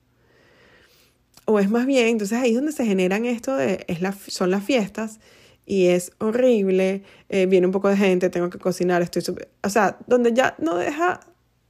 O 1.46 1.58
es 1.58 1.70
más 1.70 1.86
bien, 1.86 2.08
entonces 2.08 2.38
ahí 2.38 2.50
es 2.50 2.56
donde 2.56 2.72
se 2.72 2.86
generan 2.86 3.26
esto 3.26 3.56
de, 3.56 3.84
es 3.88 3.98
son 4.28 4.50
las 4.50 4.64
fiestas 4.64 5.20
y 5.66 5.86
es 5.86 6.12
horrible, 6.18 7.02
eh, 7.28 7.46
viene 7.46 7.66
un 7.66 7.72
poco 7.72 7.88
de 7.88 7.96
gente, 7.96 8.30
tengo 8.30 8.50
que 8.50 8.58
cocinar, 8.58 9.02
estoy 9.02 9.22
o 9.62 9.68
sea, 9.68 9.98
donde 10.06 10.32
ya 10.32 10.54
no 10.58 10.76
deja, 10.76 11.20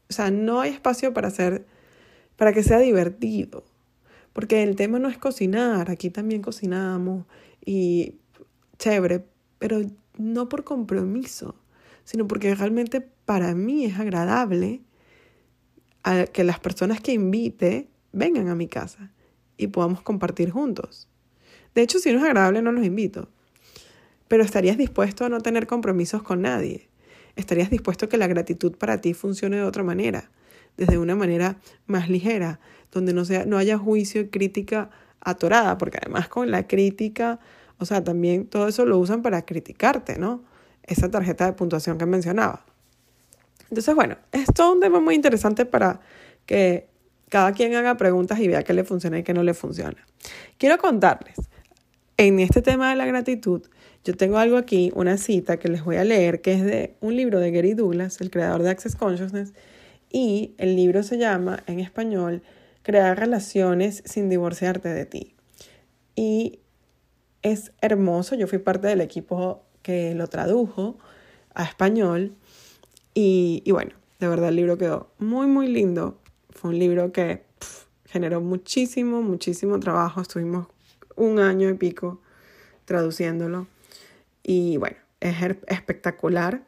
o 0.09 0.13
sea, 0.13 0.31
no 0.31 0.61
hay 0.61 0.73
espacio 0.73 1.13
para 1.13 1.29
hacer, 1.29 1.67
para 2.37 2.53
que 2.53 2.63
sea 2.63 2.79
divertido, 2.79 3.65
porque 4.33 4.63
el 4.63 4.77
tema 4.77 4.99
no 4.99 5.09
es 5.09 5.19
cocinar, 5.19 5.91
aquí 5.91 6.11
también 6.11 6.43
cocinamos 6.43 7.27
y 7.65 8.17
chévere, 8.85 9.25
pero 9.59 9.81
no 10.19 10.49
por 10.49 10.65
compromiso, 10.65 11.55
sino 12.05 12.29
porque 12.29 12.55
realmente 12.55 13.01
para 13.01 13.55
mí 13.55 13.87
es 13.87 13.99
agradable 13.99 14.83
que 16.33 16.45
las 16.45 16.59
personas 16.61 17.01
que 17.01 17.13
invite 17.13 17.89
vengan 18.13 18.49
a 18.49 18.55
mi 18.55 18.69
casa 18.69 19.11
y 19.57 19.69
podamos 19.69 20.03
compartir 20.03 20.51
juntos. 20.51 21.09
De 21.75 21.81
hecho, 21.81 21.99
si 21.99 22.13
no 22.13 22.19
es 22.19 22.25
agradable, 22.25 22.61
no 22.61 22.73
los 22.73 22.85
invito. 22.85 23.31
Pero 24.29 24.43
estarías 24.43 24.77
dispuesto 24.77 25.25
a 25.25 25.31
no 25.31 25.41
tener 25.41 25.67
compromisos 25.67 26.23
con 26.23 26.43
nadie. 26.43 26.91
Estarías 27.37 27.71
dispuesto 27.71 28.05
a 28.05 28.09
que 28.11 28.19
la 28.19 28.27
gratitud 28.27 28.77
para 28.77 29.01
ti 29.01 29.15
funcione 29.15 29.57
de 29.57 29.63
otra 29.63 29.83
manera, 29.83 30.31
desde 30.77 30.99
una 30.99 31.17
manera 31.17 31.59
más 31.87 32.11
ligera, 32.11 32.61
donde 32.93 33.15
no, 33.15 33.25
sea, 33.25 33.47
no 33.47 33.57
haya 33.57 33.79
juicio 33.79 34.21
y 34.21 34.29
crítica 34.29 34.91
atorada, 35.21 35.79
porque 35.79 35.99
además 36.03 36.29
con 36.29 36.51
la 36.51 36.67
crítica 36.67 37.41
o 37.79 37.85
sea, 37.85 38.03
también 38.03 38.47
todo 38.47 38.69
eso 38.69 38.85
lo 38.85 38.99
usan 38.99 39.23
para 39.23 39.45
criticarte, 39.45 40.19
¿no? 40.19 40.45
Esa 40.83 41.11
tarjeta 41.11 41.47
de 41.47 41.53
puntuación 41.53 41.99
que 41.99 42.07
mencionaba. 42.07 42.65
Entonces, 43.71 43.95
bueno, 43.95 44.17
es 44.33 44.47
todo 44.47 44.73
un 44.73 44.81
tema 44.81 45.01
muy 45.01 45.15
interesante 45.15 45.67
para 45.67 46.01
que 46.47 46.89
cada 47.29 47.53
quien 47.53 47.75
haga 47.75 47.97
preguntas 47.97 48.39
y 48.39 48.49
vea 48.49 48.63
qué 48.63 48.75
le 48.75 48.85
funciona 48.85 49.19
y 49.19 49.23
qué 49.23 49.35
no 49.35 49.43
le 49.43 49.55
funciona. 49.55 50.07
Quiero 50.59 50.79
contarles, 50.79 51.37
en 52.17 52.39
este 52.39 52.63
tema 52.63 52.91
de 52.91 52.97
la 52.97 53.07
gratitud, 53.07 53.63
yo 54.05 54.17
tengo 54.17 54.39
algo 54.39 54.57
aquí, 54.57 54.93
una 54.95 55.17
cita 55.17 55.57
que 55.57 55.69
les 55.69 55.83
voy 55.83 55.97
a 55.97 56.05
leer, 56.05 56.41
que 56.43 56.53
es 56.53 56.65
de 56.65 56.95
un 57.01 57.17
libro 57.17 57.41
de 57.41 57.51
Gary 57.51 57.75
Douglas, 57.75 58.21
el 58.21 58.31
creador 58.31 58.63
de 58.63 58.71
Access 58.71 58.95
Consciousness, 58.95 59.53
y 60.11 60.55
el 60.59 60.77
libro 60.77 61.03
se 61.03 61.19
llama 61.19 61.65
en 61.67 61.81
español 61.81 62.43
Crear 62.83 63.19
relaciones 63.19 64.03
sin 64.05 64.29
divorciarte 64.29 64.91
de 64.91 65.07
ti. 65.07 65.35
Y 66.15 66.61
es 67.45 67.73
hermoso. 67.81 68.35
Yo 68.35 68.49
fui 68.49 68.59
parte 68.59 68.89
del 68.89 69.01
equipo 69.01 69.63
que 69.83 70.15
lo 70.15 70.27
tradujo 70.27 70.99
a 71.55 71.63
español. 71.63 72.35
Y, 73.13 73.63
bueno, 73.71 73.93
de 74.19 74.27
verdad 74.27 74.49
el 74.49 74.57
libro 74.57 74.77
quedó 74.77 75.13
muy, 75.19 75.47
muy 75.47 75.69
lindo. 75.69 76.19
Fue 76.51 76.71
un 76.71 76.79
libro 76.81 77.13
que 77.13 77.45
generó 78.07 78.41
muchísimo, 78.41 79.23
muchísimo 79.23 79.79
trabajo. 79.79 80.21
Estuvimos 80.21 80.67
un 81.15 81.39
año 81.39 81.69
y 81.69 81.75
pico 81.75 82.21
traduciéndolo. 82.87 83.69
Y 84.43 84.79
bueno, 84.79 84.97
es 85.21 85.37
espectacular. 85.69 86.65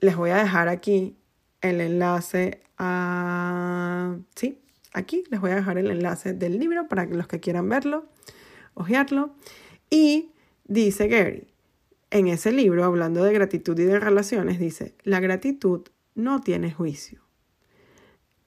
Les 0.00 0.16
voy 0.16 0.30
a 0.30 0.36
dejar 0.36 0.68
aquí 0.68 1.16
el 1.62 1.80
enlace 1.80 2.62
a... 2.76 4.16
Sí, 4.36 4.60
aquí 4.92 5.24
les 5.30 5.40
voy 5.40 5.52
a 5.52 5.56
dejar 5.56 5.78
el 5.78 5.90
enlace 5.90 6.34
del 6.34 6.58
libro 6.58 6.88
para 6.88 7.06
los 7.06 7.26
que 7.26 7.40
quieran 7.40 7.68
verlo, 7.68 8.06
ojearlo. 8.74 9.34
Y 9.90 10.30
dice 10.64 11.08
Gary, 11.08 11.48
en 12.10 12.28
ese 12.28 12.52
libro, 12.52 12.84
hablando 12.84 13.24
de 13.24 13.32
gratitud 13.32 13.78
y 13.78 13.84
de 13.84 13.98
relaciones, 13.98 14.58
dice, 14.58 14.94
la 15.02 15.20
gratitud 15.20 15.82
no 16.14 16.40
tiene 16.40 16.70
juicio. 16.72 17.22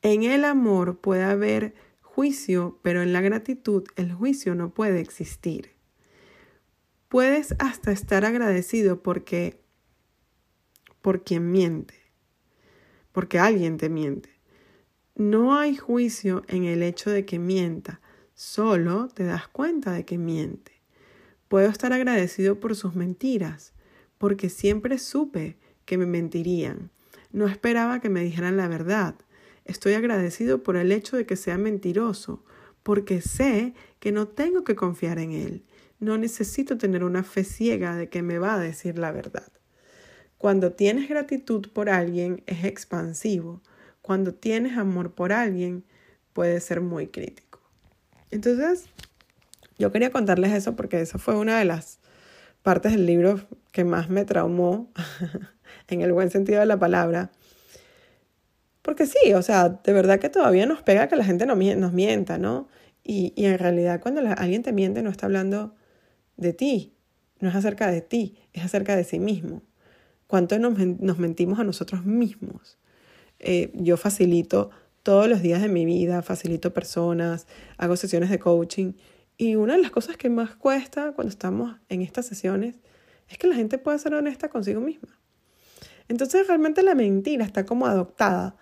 En 0.01 0.23
el 0.23 0.45
amor 0.45 0.99
puede 0.99 1.23
haber 1.23 1.73
juicio, 2.01 2.79
pero 2.83 3.01
en 3.01 3.11
la 3.11 3.21
gratitud 3.21 3.83
el 3.95 4.13
juicio 4.13 4.53
no 4.55 4.73
puede 4.73 5.01
existir. 5.01 5.71
Puedes 7.09 7.55
hasta 7.59 7.91
estar 7.91 8.23
agradecido 8.23 9.01
porque 9.01 9.59
por 11.01 11.23
quien 11.23 11.51
miente, 11.51 11.95
porque 13.11 13.39
alguien 13.39 13.77
te 13.77 13.89
miente. 13.89 14.29
No 15.15 15.57
hay 15.57 15.75
juicio 15.75 16.43
en 16.47 16.65
el 16.65 16.83
hecho 16.83 17.09
de 17.09 17.25
que 17.25 17.39
mienta, 17.39 18.01
solo 18.35 19.07
te 19.07 19.23
das 19.23 19.47
cuenta 19.47 19.93
de 19.93 20.05
que 20.05 20.19
miente. 20.19 20.73
Puedo 21.47 21.69
estar 21.69 21.93
agradecido 21.93 22.59
por 22.59 22.75
sus 22.75 22.93
mentiras, 22.93 23.73
porque 24.17 24.49
siempre 24.49 24.99
supe 24.99 25.57
que 25.85 25.97
me 25.97 26.05
mentirían. 26.05 26.91
No 27.31 27.47
esperaba 27.47 27.99
que 28.01 28.09
me 28.09 28.23
dijeran 28.23 28.57
la 28.57 28.67
verdad. 28.67 29.15
Estoy 29.63 29.93
agradecido 29.93 30.63
por 30.63 30.75
el 30.77 30.91
hecho 30.91 31.17
de 31.17 31.25
que 31.25 31.35
sea 31.35 31.57
mentiroso, 31.57 32.43
porque 32.83 33.21
sé 33.21 33.73
que 33.99 34.11
no 34.11 34.27
tengo 34.27 34.63
que 34.63 34.75
confiar 34.75 35.17
en 35.17 35.31
él. 35.31 35.63
No 35.99 36.17
necesito 36.17 36.77
tener 36.77 37.03
una 37.03 37.23
fe 37.23 37.43
ciega 37.43 37.95
de 37.95 38.09
que 38.09 38.21
me 38.21 38.37
va 38.37 38.55
a 38.55 38.59
decir 38.59 38.99
la 38.99 39.11
verdad. 39.11 39.51
Cuando 40.37 40.73
tienes 40.73 41.09
gratitud 41.09 41.69
por 41.71 41.89
alguien 41.89 42.43
es 42.45 42.65
expansivo. 42.65 43.61
Cuando 44.01 44.33
tienes 44.33 44.77
amor 44.77 45.13
por 45.13 45.31
alguien 45.31 45.83
puede 46.33 46.59
ser 46.59 46.81
muy 46.81 47.07
crítico. 47.07 47.44
Entonces, 48.31 48.85
yo 49.77 49.91
quería 49.91 50.11
contarles 50.11 50.53
eso 50.53 50.75
porque 50.75 51.01
esa 51.01 51.17
fue 51.17 51.35
una 51.35 51.59
de 51.59 51.65
las 51.65 51.99
partes 52.63 52.93
del 52.93 53.05
libro 53.05 53.39
que 53.71 53.83
más 53.83 54.09
me 54.09 54.25
traumó, 54.25 54.91
en 55.87 56.01
el 56.01 56.13
buen 56.13 56.31
sentido 56.31 56.59
de 56.59 56.65
la 56.65 56.79
palabra. 56.79 57.31
Porque 58.81 59.05
sí, 59.05 59.33
o 59.33 59.41
sea, 59.41 59.69
de 59.69 59.93
verdad 59.93 60.19
que 60.19 60.29
todavía 60.29 60.65
nos 60.65 60.81
pega 60.81 61.07
que 61.07 61.15
la 61.15 61.25
gente 61.25 61.45
nos 61.45 61.57
mienta, 61.93 62.37
¿no? 62.37 62.67
Y, 63.03 63.33
y 63.35 63.45
en 63.45 63.57
realidad 63.57 64.01
cuando 64.01 64.21
alguien 64.37 64.63
te 64.63 64.71
miente 64.71 65.01
no 65.01 65.09
está 65.09 65.25
hablando 65.25 65.75
de 66.37 66.53
ti, 66.53 66.95
no 67.39 67.49
es 67.49 67.55
acerca 67.55 67.91
de 67.91 68.01
ti, 68.01 68.37
es 68.53 68.63
acerca 68.63 68.95
de 68.95 69.03
sí 69.03 69.19
mismo. 69.19 69.61
¿Cuánto 70.27 70.57
nos, 70.57 70.77
nos 70.77 71.19
mentimos 71.19 71.59
a 71.59 71.63
nosotros 71.63 72.05
mismos? 72.05 72.77
Eh, 73.39 73.71
yo 73.75 73.97
facilito 73.97 74.71
todos 75.05 75.29
los 75.29 75.43
días 75.43 75.61
de 75.61 75.69
mi 75.69 75.85
vida, 75.85 76.23
facilito 76.23 76.73
personas, 76.73 77.45
hago 77.77 77.95
sesiones 77.95 78.31
de 78.31 78.39
coaching 78.39 78.93
y 79.37 79.53
una 79.53 79.73
de 79.75 79.81
las 79.83 79.91
cosas 79.91 80.17
que 80.17 80.31
más 80.31 80.55
cuesta 80.55 81.11
cuando 81.11 81.29
estamos 81.29 81.75
en 81.89 82.01
estas 82.01 82.25
sesiones 82.25 82.77
es 83.29 83.37
que 83.37 83.45
la 83.45 83.53
gente 83.53 83.77
pueda 83.77 83.99
ser 83.99 84.15
honesta 84.15 84.49
consigo 84.49 84.81
misma. 84.81 85.19
Entonces 86.07 86.47
realmente 86.47 86.81
la 86.81 86.95
mentira 86.95 87.45
está 87.45 87.67
como 87.67 87.85
adoptada 87.85 88.55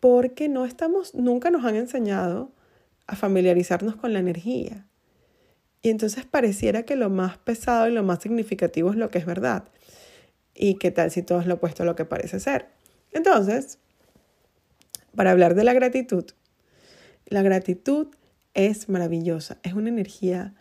porque 0.00 0.50
no 0.50 0.66
estamos, 0.66 1.14
nunca 1.14 1.50
nos 1.50 1.64
han 1.64 1.76
enseñado 1.76 2.52
a 3.06 3.16
familiarizarnos 3.16 3.96
con 3.96 4.12
la 4.12 4.18
energía. 4.18 4.86
Y 5.80 5.88
entonces 5.88 6.26
pareciera 6.26 6.82
que 6.82 6.94
lo 6.94 7.08
más 7.08 7.38
pesado 7.38 7.88
y 7.88 7.92
lo 7.92 8.02
más 8.02 8.22
significativo 8.22 8.90
es 8.90 8.96
lo 8.96 9.08
que 9.08 9.16
es 9.16 9.24
verdad. 9.24 9.64
¿Y 10.54 10.74
qué 10.74 10.90
tal 10.90 11.10
si 11.10 11.22
todo 11.22 11.40
es 11.40 11.46
lo 11.46 11.54
opuesto 11.54 11.84
a 11.84 11.86
lo 11.86 11.96
que 11.96 12.04
parece 12.04 12.38
ser? 12.38 12.68
Entonces, 13.12 13.78
para 15.14 15.30
hablar 15.30 15.54
de 15.54 15.64
la 15.64 15.72
gratitud, 15.72 16.24
la 17.26 17.42
gratitud 17.42 18.08
es 18.54 18.88
maravillosa, 18.88 19.58
es 19.62 19.72
una 19.72 19.88
energía 19.88 20.54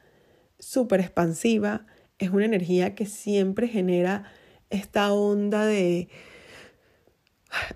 súper 0.59 0.99
expansiva, 0.99 1.85
es 2.19 2.29
una 2.29 2.45
energía 2.45 2.95
que 2.95 3.05
siempre 3.05 3.67
genera 3.67 4.23
esta 4.69 5.13
onda 5.13 5.65
de 5.65 6.07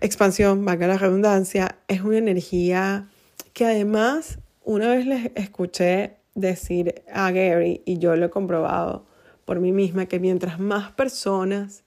expansión, 0.02 0.66
valga 0.66 0.88
la 0.88 0.98
redundancia, 0.98 1.78
es 1.88 2.02
una 2.02 2.18
energía 2.18 3.10
que 3.54 3.66
además 3.66 4.40
una 4.64 4.90
vez 4.90 5.06
les 5.06 5.32
escuché 5.36 6.18
decir 6.36 7.04
a 7.12 7.32
Gary, 7.32 7.82
y 7.86 8.00
yo 8.00 8.16
lo 8.16 8.28
he 8.28 8.30
comprobado 8.30 9.06
por 9.46 9.60
mí 9.60 9.72
misma, 9.72 10.08
que 10.08 10.20
mientras 10.20 10.60
más 10.60 10.92
personas 10.92 11.84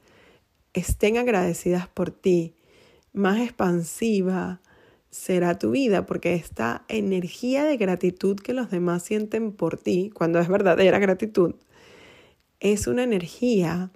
estén 0.73 1.18
agradecidas 1.18 1.88
por 1.88 2.11
ti, 2.11 2.54
más 3.12 3.40
expansiva 3.40 4.61
será 5.11 5.59
tu 5.59 5.73
vida, 5.73 6.07
porque 6.07 6.35
esta 6.35 6.85
energía 6.88 7.64
de 7.64 7.76
gratitud 7.76 8.37
que 8.37 8.55
los 8.55 8.71
demás 8.71 9.02
sienten 9.02 9.52
por 9.52 9.76
ti, 9.76 10.11
cuando 10.14 10.38
es 10.38 10.49
verdadera 10.49 10.99
gratitud, 10.99 11.55
es 12.61 12.87
una 12.87 13.02
energía 13.02 13.90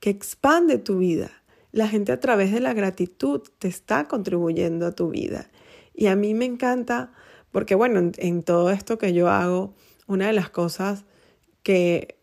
que 0.00 0.10
expande 0.10 0.78
tu 0.78 0.98
vida. 0.98 1.30
La 1.72 1.88
gente 1.88 2.12
a 2.12 2.20
través 2.20 2.52
de 2.52 2.60
la 2.60 2.74
gratitud 2.74 3.42
te 3.58 3.68
está 3.68 4.06
contribuyendo 4.06 4.86
a 4.86 4.92
tu 4.92 5.10
vida. 5.10 5.50
Y 5.94 6.06
a 6.06 6.16
mí 6.16 6.34
me 6.34 6.44
encanta 6.44 7.12
porque, 7.50 7.74
bueno, 7.74 8.12
en, 8.16 8.42
todo 8.42 8.70
esto 8.70 8.98
que 8.98 9.12
yo 9.12 9.28
hago, 9.28 9.74
una 10.06 10.26
de 10.26 10.32
las 10.32 10.50
cosas 10.50 11.04
que, 11.62 12.18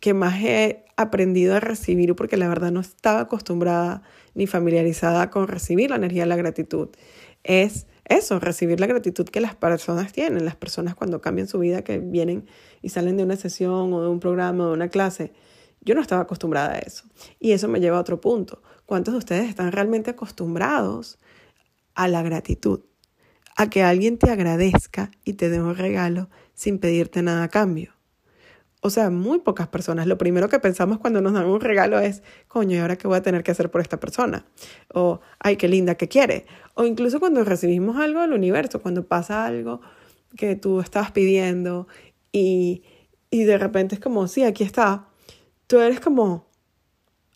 que 0.00 0.12
más 0.12 0.42
he 0.42 0.84
aprendido 0.96 1.54
a 1.54 1.60
recibir, 1.60 2.14
porque 2.16 2.36
la 2.36 2.48
verdad 2.48 2.72
no 2.72 2.80
estaba 2.80 3.20
acostumbrada 3.20 4.02
ni 4.36 4.46
familiarizada 4.46 5.30
con 5.30 5.48
recibir 5.48 5.90
la 5.90 5.96
energía 5.96 6.22
de 6.22 6.28
la 6.28 6.36
gratitud, 6.36 6.90
es 7.42 7.86
eso, 8.04 8.38
recibir 8.38 8.78
la 8.78 8.86
gratitud 8.86 9.24
que 9.24 9.40
las 9.40 9.56
personas 9.56 10.12
tienen, 10.12 10.44
las 10.44 10.54
personas 10.54 10.94
cuando 10.94 11.20
cambian 11.20 11.48
su 11.48 11.58
vida, 11.58 11.82
que 11.82 11.98
vienen 11.98 12.46
y 12.82 12.90
salen 12.90 13.16
de 13.16 13.24
una 13.24 13.36
sesión 13.36 13.92
o 13.92 14.02
de 14.02 14.08
un 14.08 14.20
programa 14.20 14.64
o 14.64 14.68
de 14.68 14.74
una 14.74 14.88
clase. 14.88 15.32
Yo 15.80 15.94
no 15.94 16.00
estaba 16.00 16.22
acostumbrada 16.22 16.74
a 16.74 16.78
eso. 16.78 17.04
Y 17.40 17.52
eso 17.52 17.66
me 17.66 17.80
lleva 17.80 17.96
a 17.96 18.00
otro 18.00 18.20
punto. 18.20 18.62
¿Cuántos 18.84 19.14
de 19.14 19.18
ustedes 19.18 19.48
están 19.48 19.72
realmente 19.72 20.10
acostumbrados 20.10 21.18
a 21.94 22.06
la 22.06 22.22
gratitud? 22.22 22.80
A 23.56 23.70
que 23.70 23.82
alguien 23.82 24.18
te 24.18 24.30
agradezca 24.30 25.10
y 25.24 25.32
te 25.32 25.48
dé 25.48 25.60
un 25.60 25.74
regalo 25.74 26.28
sin 26.54 26.78
pedirte 26.78 27.22
nada 27.22 27.44
a 27.44 27.48
cambio. 27.48 27.95
O 28.82 28.90
sea, 28.90 29.10
muy 29.10 29.40
pocas 29.40 29.68
personas. 29.68 30.06
Lo 30.06 30.18
primero 30.18 30.48
que 30.48 30.58
pensamos 30.60 30.98
cuando 30.98 31.20
nos 31.20 31.32
dan 31.32 31.46
un 31.46 31.60
regalo 31.60 31.98
es, 31.98 32.22
coño, 32.46 32.76
¿y 32.76 32.78
ahora 32.78 32.96
qué 32.96 33.08
voy 33.08 33.16
a 33.16 33.22
tener 33.22 33.42
que 33.42 33.50
hacer 33.50 33.70
por 33.70 33.80
esta 33.80 33.98
persona? 33.98 34.46
O, 34.94 35.20
ay, 35.40 35.56
qué 35.56 35.68
linda 35.68 35.96
que 35.96 36.08
quiere. 36.08 36.46
O 36.74 36.84
incluso 36.84 37.18
cuando 37.18 37.42
recibimos 37.42 37.96
algo 37.96 38.20
del 38.20 38.32
universo, 38.32 38.82
cuando 38.82 39.06
pasa 39.06 39.46
algo 39.46 39.80
que 40.36 40.56
tú 40.56 40.80
estabas 40.80 41.10
pidiendo 41.12 41.88
y, 42.32 42.84
y 43.30 43.44
de 43.44 43.58
repente 43.58 43.94
es 43.94 44.00
como, 44.00 44.28
sí, 44.28 44.44
aquí 44.44 44.62
está. 44.62 45.08
Tú 45.66 45.80
eres 45.80 46.00
como, 46.00 46.46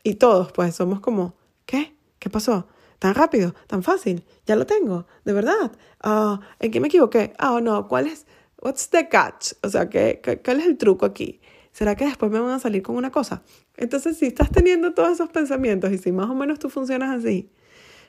y 0.03 0.15
todos 0.15 0.53
pues 0.53 0.75
somos 0.75 1.01
como, 1.01 1.35
¿qué? 1.67 1.95
¿Qué 2.19 2.31
pasó? 2.31 2.69
¿Tan 2.99 3.15
rápido? 3.15 3.55
¿Tan 3.67 3.83
fácil? 3.83 4.25
Ya 4.47 4.57
lo 4.57 4.67
tengo, 4.67 5.07
de 5.25 5.33
verdad. 5.33 5.73
Ah, 6.03 6.41
¿En 6.59 6.71
qué 6.71 6.81
me 6.81 6.89
equivoqué? 6.89 7.33
Ah, 7.39 7.59
no, 7.63 7.89
¿cuál 7.89 8.07
es? 8.07 8.27
What's 8.63 8.91
the 8.91 9.09
catch? 9.09 9.53
O 9.63 9.71
sea, 9.71 9.89
¿qué, 9.89 10.21
qué, 10.23 10.39
cuál 10.39 10.61
es 10.61 10.67
el 10.67 10.77
truco 10.77 11.07
aquí? 11.07 11.41
¿Será 11.73 11.95
que 11.97 12.05
después 12.05 12.31
me 12.31 12.41
van 12.41 12.51
a 12.51 12.59
salir 12.59 12.83
con 12.83 12.97
una 12.97 13.11
cosa? 13.11 13.43
Entonces, 13.77 14.19
si 14.19 14.27
estás 14.27 14.51
teniendo 14.51 14.93
todos 14.93 15.13
esos 15.13 15.31
pensamientos 15.31 15.93
y 15.93 15.99
si 15.99 16.13
más 16.13 16.29
o 16.29 16.35
menos 16.35 16.59
tú 16.59 16.69
funcionas 16.69 17.17
así, 17.17 17.51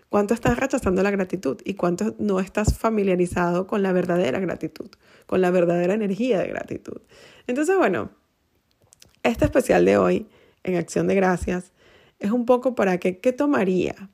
¿cuánto 0.10 0.34
estás 0.34 0.58
rechazando 0.58 1.04
la 1.04 1.12
gratitud? 1.12 1.62
¿Y 1.64 1.76
cuánto 1.76 2.16
no 2.20 2.42
estás 2.42 2.78
familiarizado 2.78 3.66
con 3.66 3.82
la 3.82 3.94
verdadera 3.94 4.40
gratitud? 4.40 4.90
Con 5.26 5.40
la 5.40 5.52
verdadera 5.52 5.94
energía 5.94 6.40
de 6.40 6.48
gratitud. 6.48 6.98
Entonces, 7.48 7.78
bueno, 7.78 8.12
este 9.24 9.46
especial 9.46 9.86
de 9.86 9.98
hoy, 9.98 10.28
en 10.64 10.76
Acción 10.76 11.08
de 11.08 11.16
Gracias, 11.16 11.72
es 12.20 12.32
un 12.32 12.46
poco 12.46 12.76
para 12.76 12.98
que, 12.98 13.20
¿qué 13.20 13.32
tomaría? 13.32 14.10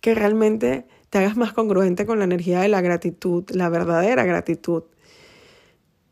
Que 0.00 0.14
realmente 0.14 0.86
te 1.10 1.18
hagas 1.18 1.36
más 1.36 1.52
congruente 1.52 2.06
con 2.06 2.18
la 2.18 2.26
energía 2.26 2.60
de 2.60 2.68
la 2.68 2.80
gratitud, 2.80 3.44
la 3.50 3.68
verdadera 3.70 4.24
gratitud 4.24 4.84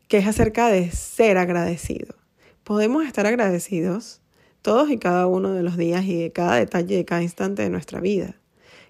que 0.07 0.17
es 0.17 0.27
acerca 0.27 0.69
de 0.69 0.89
ser 0.91 1.37
agradecido. 1.37 2.15
Podemos 2.63 3.05
estar 3.05 3.25
agradecidos 3.25 4.21
todos 4.61 4.89
y 4.89 4.97
cada 4.97 5.27
uno 5.27 5.53
de 5.53 5.63
los 5.63 5.77
días 5.77 6.05
y 6.05 6.21
de 6.21 6.31
cada 6.31 6.55
detalle 6.55 6.95
de 6.95 7.05
cada 7.05 7.21
instante 7.23 7.61
de 7.61 7.69
nuestra 7.69 7.99
vida. 7.99 8.35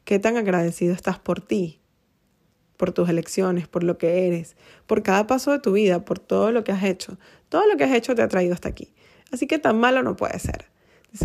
¿Qué 0.04 0.20
tan 0.20 0.38
agradecido 0.38 0.94
estás 0.94 1.20
por 1.20 1.42
ti? 1.42 1.82
Por 2.78 2.92
tus 2.92 3.10
elecciones, 3.10 3.68
por 3.68 3.84
lo 3.84 3.98
que 3.98 4.28
eres, 4.28 4.56
por 4.86 5.04
cada 5.04 5.28
paso 5.28 5.52
de 5.52 5.60
tu 5.60 5.74
vida, 5.74 6.06
por 6.06 6.20
todo 6.20 6.52
lo 6.52 6.64
que 6.64 6.72
has 6.72 6.84
hecho. 6.84 7.18
Todo 7.50 7.68
lo 7.68 7.78
que 7.78 7.84
has 7.84 7.92
hecho 7.92 8.16
te 8.16 8.22
ha 8.22 8.28
traído 8.28 8.54
hasta 8.54 8.70
aquí. 8.70 8.94
Así 9.32 9.48
que 9.48 9.60
tan 9.60 9.80
malo 9.80 10.04
no 10.04 10.16
puede 10.16 10.38
ser. 10.40 10.66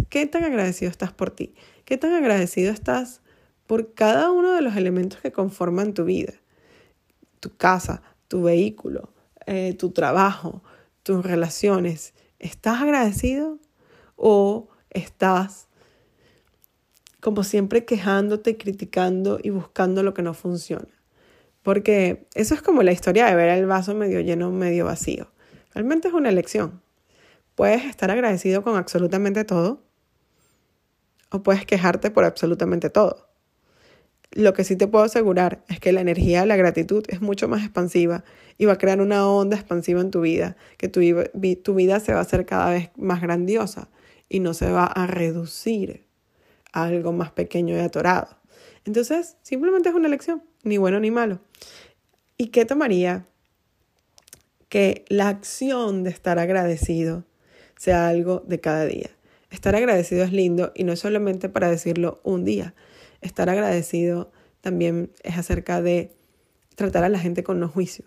¿Qué 0.08 0.26
tan 0.26 0.44
agradecido 0.44 0.90
estás 0.90 1.12
por 1.12 1.30
ti? 1.30 1.54
¿Qué 1.84 1.98
tan 1.98 2.14
agradecido 2.14 2.72
estás 2.72 3.20
por 3.66 3.94
cada 3.94 4.30
uno 4.30 4.52
de 4.52 4.62
los 4.62 4.76
elementos 4.76 5.20
que 5.20 5.32
conforman 5.32 5.92
tu 5.92 6.04
vida? 6.04 6.32
Tu 7.40 7.54
casa, 7.56 8.02
tu 8.28 8.42
vehículo, 8.42 9.11
eh, 9.46 9.74
tu 9.74 9.90
trabajo, 9.90 10.62
tus 11.02 11.24
relaciones, 11.24 12.14
¿estás 12.38 12.80
agradecido 12.82 13.58
o 14.16 14.68
estás 14.90 15.68
como 17.20 17.44
siempre 17.44 17.84
quejándote, 17.84 18.56
criticando 18.56 19.38
y 19.42 19.50
buscando 19.50 20.02
lo 20.02 20.14
que 20.14 20.22
no 20.22 20.34
funciona? 20.34 20.88
Porque 21.62 22.26
eso 22.34 22.54
es 22.54 22.62
como 22.62 22.82
la 22.82 22.92
historia 22.92 23.26
de 23.26 23.36
ver 23.36 23.48
el 23.50 23.66
vaso 23.66 23.94
medio 23.94 24.20
lleno, 24.20 24.50
medio 24.50 24.84
vacío. 24.84 25.30
Realmente 25.74 26.08
es 26.08 26.14
una 26.14 26.28
elección. 26.28 26.82
Puedes 27.54 27.84
estar 27.84 28.10
agradecido 28.10 28.62
con 28.62 28.76
absolutamente 28.76 29.44
todo 29.44 29.84
o 31.30 31.42
puedes 31.42 31.64
quejarte 31.64 32.10
por 32.10 32.24
absolutamente 32.24 32.90
todo. 32.90 33.31
Lo 34.34 34.54
que 34.54 34.64
sí 34.64 34.76
te 34.76 34.86
puedo 34.86 35.04
asegurar 35.04 35.62
es 35.68 35.78
que 35.78 35.92
la 35.92 36.00
energía 36.00 36.40
de 36.40 36.46
la 36.46 36.56
gratitud 36.56 37.04
es 37.08 37.20
mucho 37.20 37.48
más 37.48 37.62
expansiva 37.62 38.24
y 38.56 38.64
va 38.64 38.74
a 38.74 38.78
crear 38.78 39.00
una 39.00 39.28
onda 39.28 39.56
expansiva 39.56 40.00
en 40.00 40.10
tu 40.10 40.22
vida, 40.22 40.56
que 40.78 40.88
tu, 40.88 41.74
vida 41.74 42.00
se 42.00 42.12
va 42.12 42.18
a 42.18 42.22
hacer 42.22 42.46
cada 42.46 42.70
vez 42.70 42.90
más 42.96 43.20
grandiosa 43.20 43.90
y 44.28 44.40
no 44.40 44.54
se 44.54 44.70
va 44.70 44.86
a 44.86 45.06
reducir 45.06 46.06
a 46.72 46.84
algo 46.84 47.12
más 47.12 47.30
pequeño 47.32 47.76
y 47.76 47.80
atorado. 47.80 48.28
Entonces, 48.86 49.36
simplemente 49.42 49.90
es 49.90 49.94
una 49.94 50.08
elección, 50.08 50.42
ni 50.62 50.78
bueno 50.78 50.98
ni 50.98 51.10
malo. 51.10 51.40
¿Y 52.38 52.48
qué 52.48 52.64
tomaría 52.64 53.26
que 54.70 55.04
la 55.08 55.28
acción 55.28 56.04
de 56.04 56.10
estar 56.10 56.38
agradecido 56.38 57.24
sea 57.76 58.08
algo 58.08 58.42
de 58.46 58.60
cada 58.60 58.86
día? 58.86 59.10
Estar 59.50 59.76
agradecido 59.76 60.24
es 60.24 60.32
lindo 60.32 60.72
y 60.74 60.84
no 60.84 60.92
es 60.92 61.00
solamente 61.00 61.50
para 61.50 61.68
decirlo 61.68 62.20
un 62.24 62.44
día, 62.44 62.74
Estar 63.22 63.48
agradecido 63.48 64.30
también 64.60 65.10
es 65.22 65.38
acerca 65.38 65.80
de 65.80 66.14
tratar 66.74 67.04
a 67.04 67.08
la 67.08 67.18
gente 67.18 67.42
con 67.42 67.60
no 67.60 67.68
juicio. 67.68 68.04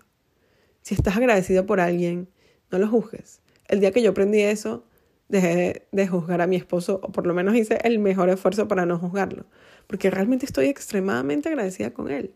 Si 0.82 0.94
estás 0.94 1.18
agradecido 1.18 1.66
por 1.66 1.80
alguien, 1.80 2.30
no 2.72 2.78
lo 2.78 2.88
juzgues. 2.88 3.42
El 3.68 3.80
día 3.80 3.92
que 3.92 4.02
yo 4.02 4.12
aprendí 4.12 4.42
eso, 4.42 4.86
dejé 5.30 5.88
de 5.92 6.08
juzgar 6.08 6.42
a 6.42 6.48
mi 6.48 6.56
esposo, 6.56 7.00
o 7.02 7.12
por 7.12 7.26
lo 7.26 7.34
menos 7.34 7.56
hice 7.56 7.80
el 7.84 8.00
mejor 8.00 8.30
esfuerzo 8.30 8.68
para 8.68 8.86
no 8.86 9.00
juzgarlo, 9.00 9.46
porque 9.88 10.12
realmente 10.12 10.46
estoy 10.46 10.68
extremadamente 10.68 11.50
agradecida 11.50 11.92
con 11.92 12.12
él, 12.12 12.34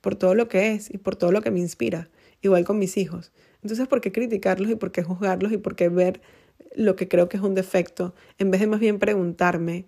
por 0.00 0.14
todo 0.14 0.34
lo 0.34 0.48
que 0.48 0.72
es 0.72 0.92
y 0.92 0.98
por 0.98 1.16
todo 1.16 1.32
lo 1.32 1.42
que 1.42 1.50
me 1.50 1.60
inspira, 1.60 2.08
igual 2.40 2.64
con 2.64 2.78
mis 2.78 2.96
hijos. 2.96 3.32
Entonces, 3.62 3.86
¿por 3.88 4.00
qué 4.00 4.12
criticarlos 4.12 4.70
y 4.70 4.76
por 4.76 4.92
qué 4.92 5.02
juzgarlos 5.02 5.52
y 5.52 5.58
por 5.58 5.76
qué 5.76 5.88
ver 5.88 6.22
lo 6.74 6.96
que 6.96 7.08
creo 7.08 7.28
que 7.28 7.36
es 7.36 7.42
un 7.42 7.54
defecto, 7.54 8.14
en 8.38 8.50
vez 8.50 8.60
de 8.60 8.66
más 8.66 8.80
bien 8.80 8.98
preguntarme 8.98 9.86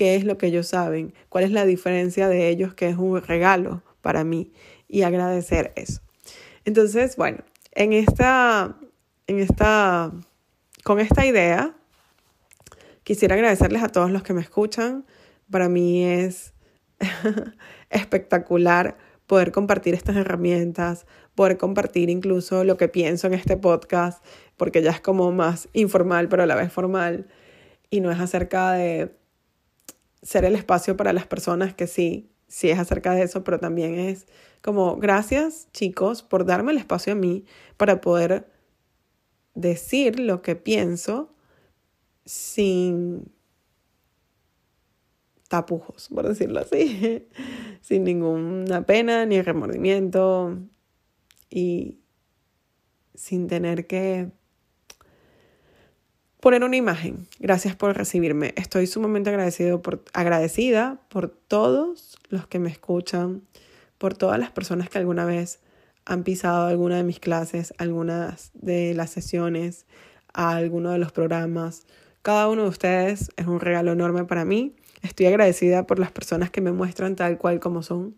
qué 0.00 0.14
es 0.14 0.24
lo 0.24 0.38
que 0.38 0.46
ellos 0.46 0.66
saben, 0.66 1.12
cuál 1.28 1.44
es 1.44 1.50
la 1.50 1.66
diferencia 1.66 2.26
de 2.26 2.48
ellos, 2.48 2.72
que 2.72 2.88
es 2.88 2.96
un 2.96 3.20
regalo 3.20 3.82
para 4.00 4.24
mí 4.24 4.50
y 4.88 5.02
agradecer 5.02 5.74
eso. 5.76 6.00
Entonces, 6.64 7.16
bueno, 7.16 7.44
en 7.72 7.92
esta, 7.92 8.78
en 9.26 9.40
esta, 9.40 10.10
con 10.84 11.00
esta 11.00 11.26
idea, 11.26 11.76
quisiera 13.02 13.34
agradecerles 13.34 13.82
a 13.82 13.88
todos 13.88 14.10
los 14.10 14.22
que 14.22 14.32
me 14.32 14.40
escuchan. 14.40 15.04
Para 15.50 15.68
mí 15.68 16.02
es 16.02 16.54
espectacular 17.90 18.96
poder 19.26 19.52
compartir 19.52 19.92
estas 19.92 20.16
herramientas, 20.16 21.04
poder 21.34 21.58
compartir 21.58 22.08
incluso 22.08 22.64
lo 22.64 22.78
que 22.78 22.88
pienso 22.88 23.26
en 23.26 23.34
este 23.34 23.58
podcast, 23.58 24.24
porque 24.56 24.80
ya 24.80 24.92
es 24.92 25.02
como 25.02 25.30
más 25.30 25.68
informal, 25.74 26.30
pero 26.30 26.44
a 26.44 26.46
la 26.46 26.54
vez 26.54 26.72
formal, 26.72 27.26
y 27.90 28.00
no 28.00 28.10
es 28.10 28.18
acerca 28.18 28.72
de 28.72 29.19
ser 30.22 30.44
el 30.44 30.54
espacio 30.54 30.96
para 30.96 31.12
las 31.12 31.26
personas 31.26 31.74
que 31.74 31.86
sí, 31.86 32.30
sí 32.48 32.70
es 32.70 32.78
acerca 32.78 33.14
de 33.14 33.22
eso, 33.22 33.44
pero 33.44 33.58
también 33.58 33.98
es 33.98 34.26
como 34.62 34.96
gracias 34.96 35.68
chicos 35.72 36.22
por 36.22 36.44
darme 36.44 36.72
el 36.72 36.78
espacio 36.78 37.12
a 37.12 37.16
mí 37.16 37.44
para 37.76 38.00
poder 38.00 38.50
decir 39.54 40.20
lo 40.20 40.42
que 40.42 40.56
pienso 40.56 41.34
sin 42.24 43.32
tapujos, 45.48 46.08
por 46.08 46.28
decirlo 46.28 46.60
así, 46.60 47.26
sin 47.80 48.04
ninguna 48.04 48.86
pena 48.86 49.26
ni 49.26 49.42
remordimiento 49.42 50.58
y 51.48 51.98
sin 53.14 53.48
tener 53.48 53.86
que 53.86 54.30
poner 56.40 56.64
una 56.64 56.76
imagen. 56.76 57.26
Gracias 57.38 57.76
por 57.76 57.96
recibirme. 57.96 58.52
Estoy 58.56 58.86
sumamente 58.86 59.30
agradecido 59.30 59.82
por, 59.82 60.02
agradecida 60.12 61.00
por 61.08 61.28
todos 61.28 62.18
los 62.28 62.46
que 62.46 62.58
me 62.58 62.70
escuchan, 62.70 63.42
por 63.98 64.14
todas 64.14 64.38
las 64.38 64.50
personas 64.50 64.88
que 64.88 64.98
alguna 64.98 65.24
vez 65.24 65.60
han 66.04 66.24
pisado 66.24 66.66
alguna 66.66 66.96
de 66.96 67.04
mis 67.04 67.20
clases, 67.20 67.74
algunas 67.78 68.50
de 68.54 68.94
las 68.94 69.10
sesiones, 69.10 69.86
a 70.32 70.56
alguno 70.56 70.90
de 70.90 70.98
los 70.98 71.12
programas. 71.12 71.86
Cada 72.22 72.48
uno 72.48 72.62
de 72.62 72.68
ustedes 72.68 73.30
es 73.36 73.46
un 73.46 73.60
regalo 73.60 73.92
enorme 73.92 74.24
para 74.24 74.44
mí 74.44 74.74
Estoy 75.02 75.26
agradecida 75.26 75.86
por 75.86 75.98
las 75.98 76.12
personas 76.12 76.50
que 76.50 76.60
me 76.60 76.72
muestran 76.72 77.16
tal 77.16 77.38
cual 77.38 77.58
como 77.58 77.82
son. 77.82 78.14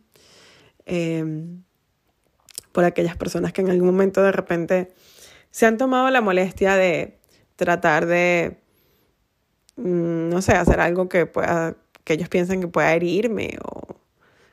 Em, 0.84 1.62
por 2.72 2.84
aquellas 2.84 3.16
personas 3.16 3.52
que 3.52 3.60
en 3.60 3.70
algún 3.70 3.86
momento 3.86 4.22
de 4.22 4.32
repente 4.32 4.92
se 5.50 5.66
han 5.66 5.76
tomado 5.76 6.10
la 6.10 6.20
molestia 6.20 6.74
de 6.74 7.18
tratar 7.56 8.06
de, 8.06 8.58
mm, 9.76 10.28
no 10.30 10.42
sé, 10.42 10.52
hacer 10.52 10.80
algo 10.80 11.08
que 11.08 11.26
pueda, 11.26 11.76
que 12.04 12.14
ellos 12.14 12.28
piensen 12.28 12.60
que 12.60 12.68
pueda 12.68 12.92
herirme 12.94 13.58
o 13.64 13.96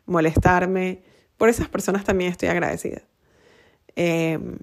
molestarme. 0.05 1.03
Por 1.37 1.49
esas 1.49 1.69
personas 1.69 2.03
también 2.03 2.31
estoy 2.31 2.49
agradecida. 2.49 3.01
Em, 3.95 4.59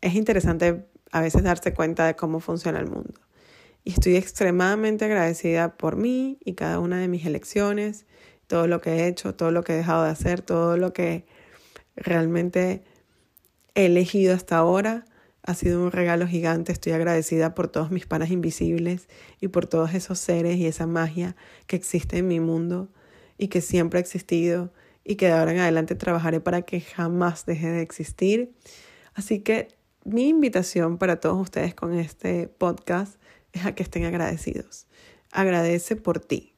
es 0.00 0.14
interesante 0.14 0.86
a 1.12 1.20
veces 1.20 1.42
darse 1.42 1.74
cuenta 1.74 2.06
de 2.06 2.16
cómo 2.16 2.40
funciona 2.40 2.80
el 2.80 2.88
mundo. 2.88 3.14
Y 3.84 3.92
estoy 3.92 4.16
extremadamente 4.16 5.04
agradecida 5.04 5.76
por 5.76 5.96
mí 5.96 6.38
y 6.44 6.54
cada 6.54 6.78
una 6.78 6.98
de 6.98 7.08
mis 7.08 7.26
elecciones, 7.26 8.06
todo 8.46 8.66
lo 8.66 8.80
que 8.80 8.90
he 8.90 9.08
hecho, 9.08 9.34
todo 9.34 9.50
lo 9.50 9.64
que 9.64 9.74
he 9.74 9.76
dejado 9.76 10.04
de 10.04 10.10
hacer, 10.10 10.42
todo 10.42 10.76
lo 10.76 10.92
que 10.92 11.26
realmente 11.96 12.84
he 13.74 13.86
elegido 13.86 14.34
hasta 14.34 14.56
ahora. 14.56 15.04
Ha 15.44 15.54
sido 15.54 15.82
un 15.82 15.90
regalo 15.90 16.26
gigante. 16.26 16.72
Estoy 16.72 16.92
agradecida 16.92 17.54
por 17.54 17.68
todos 17.68 17.90
mis 17.90 18.06
panas 18.06 18.30
invisibles 18.30 19.08
y 19.40 19.48
por 19.48 19.66
todos 19.66 19.94
esos 19.94 20.18
seres 20.18 20.56
y 20.56 20.66
esa 20.66 20.86
magia 20.86 21.34
que 21.66 21.76
existe 21.76 22.18
en 22.18 22.28
mi 22.28 22.38
mundo 22.38 22.88
y 23.38 23.48
que 23.48 23.60
siempre 23.60 23.98
ha 23.98 24.00
existido 24.00 24.72
y 25.04 25.16
que 25.16 25.26
de 25.26 25.32
ahora 25.32 25.52
en 25.52 25.58
adelante 25.58 25.96
trabajaré 25.96 26.40
para 26.40 26.62
que 26.62 26.80
jamás 26.80 27.44
deje 27.44 27.68
de 27.68 27.82
existir. 27.82 28.54
Así 29.14 29.40
que 29.40 29.68
mi 30.04 30.28
invitación 30.28 30.98
para 30.98 31.18
todos 31.18 31.40
ustedes 31.40 31.74
con 31.74 31.94
este 31.94 32.48
podcast 32.48 33.16
es 33.52 33.66
a 33.66 33.74
que 33.74 33.82
estén 33.82 34.04
agradecidos. 34.04 34.86
Agradece 35.32 35.96
por 35.96 36.20
ti. 36.20 36.54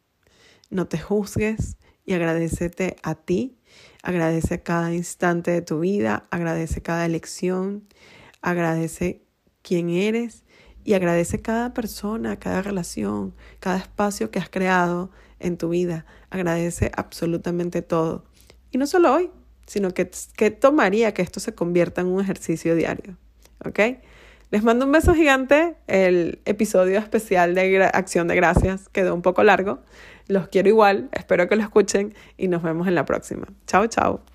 No 0.70 0.86
te 0.86 0.98
juzgues 0.98 1.76
y 2.04 2.12
agradecete 2.12 2.96
a 3.02 3.14
ti. 3.14 3.56
Agradece 4.02 4.62
cada 4.62 4.94
instante 4.94 5.50
de 5.50 5.62
tu 5.62 5.80
vida, 5.80 6.26
agradece 6.30 6.82
cada 6.82 7.06
elección, 7.06 7.88
agradece 8.44 9.22
quién 9.62 9.88
eres 9.88 10.44
y 10.84 10.92
agradece 10.92 11.40
cada 11.40 11.72
persona, 11.72 12.38
cada 12.38 12.60
relación, 12.62 13.34
cada 13.58 13.78
espacio 13.78 14.30
que 14.30 14.38
has 14.38 14.50
creado 14.50 15.10
en 15.40 15.56
tu 15.56 15.70
vida. 15.70 16.04
Agradece 16.30 16.92
absolutamente 16.94 17.80
todo. 17.80 18.24
Y 18.70 18.78
no 18.78 18.86
solo 18.86 19.14
hoy, 19.14 19.30
sino 19.66 19.92
que, 19.92 20.10
que 20.36 20.50
tomaría 20.50 21.14
que 21.14 21.22
esto 21.22 21.40
se 21.40 21.54
convierta 21.54 22.02
en 22.02 22.08
un 22.08 22.20
ejercicio 22.20 22.76
diario. 22.76 23.16
¿Ok? 23.64 23.80
Les 24.50 24.62
mando 24.62 24.84
un 24.84 24.92
beso 24.92 25.14
gigante. 25.14 25.76
El 25.86 26.40
episodio 26.44 26.98
especial 26.98 27.54
de 27.54 27.82
Acción 27.94 28.28
de 28.28 28.36
Gracias 28.36 28.90
quedó 28.90 29.14
un 29.14 29.22
poco 29.22 29.42
largo. 29.42 29.80
Los 30.28 30.48
quiero 30.48 30.68
igual. 30.68 31.08
Espero 31.12 31.48
que 31.48 31.56
lo 31.56 31.62
escuchen 31.62 32.14
y 32.36 32.48
nos 32.48 32.62
vemos 32.62 32.86
en 32.88 32.94
la 32.94 33.06
próxima. 33.06 33.48
Chao, 33.66 33.86
chao. 33.86 34.33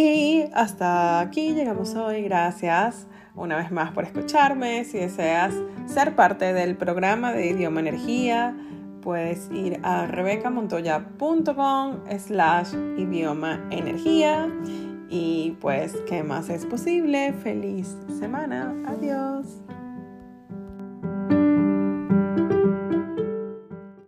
Y 0.00 0.44
hasta 0.54 1.18
aquí 1.18 1.54
llegamos 1.54 1.96
hoy. 1.96 2.22
Gracias 2.22 3.08
una 3.34 3.56
vez 3.56 3.72
más 3.72 3.90
por 3.90 4.04
escucharme. 4.04 4.84
Si 4.84 4.96
deseas 4.96 5.52
ser 5.86 6.14
parte 6.14 6.52
del 6.52 6.76
programa 6.76 7.32
de 7.32 7.48
Idioma 7.48 7.80
Energía, 7.80 8.56
puedes 9.02 9.50
ir 9.50 9.80
a 9.82 10.06
rebecamontoya.com 10.06 11.96
slash 12.16 12.74
idioma 12.96 13.60
energía 13.70 14.48
y 15.10 15.56
pues, 15.60 15.96
¿qué 16.06 16.22
más 16.22 16.48
es 16.48 16.64
posible? 16.64 17.32
Feliz 17.32 17.96
semana. 18.20 18.72
Adiós. 18.86 19.46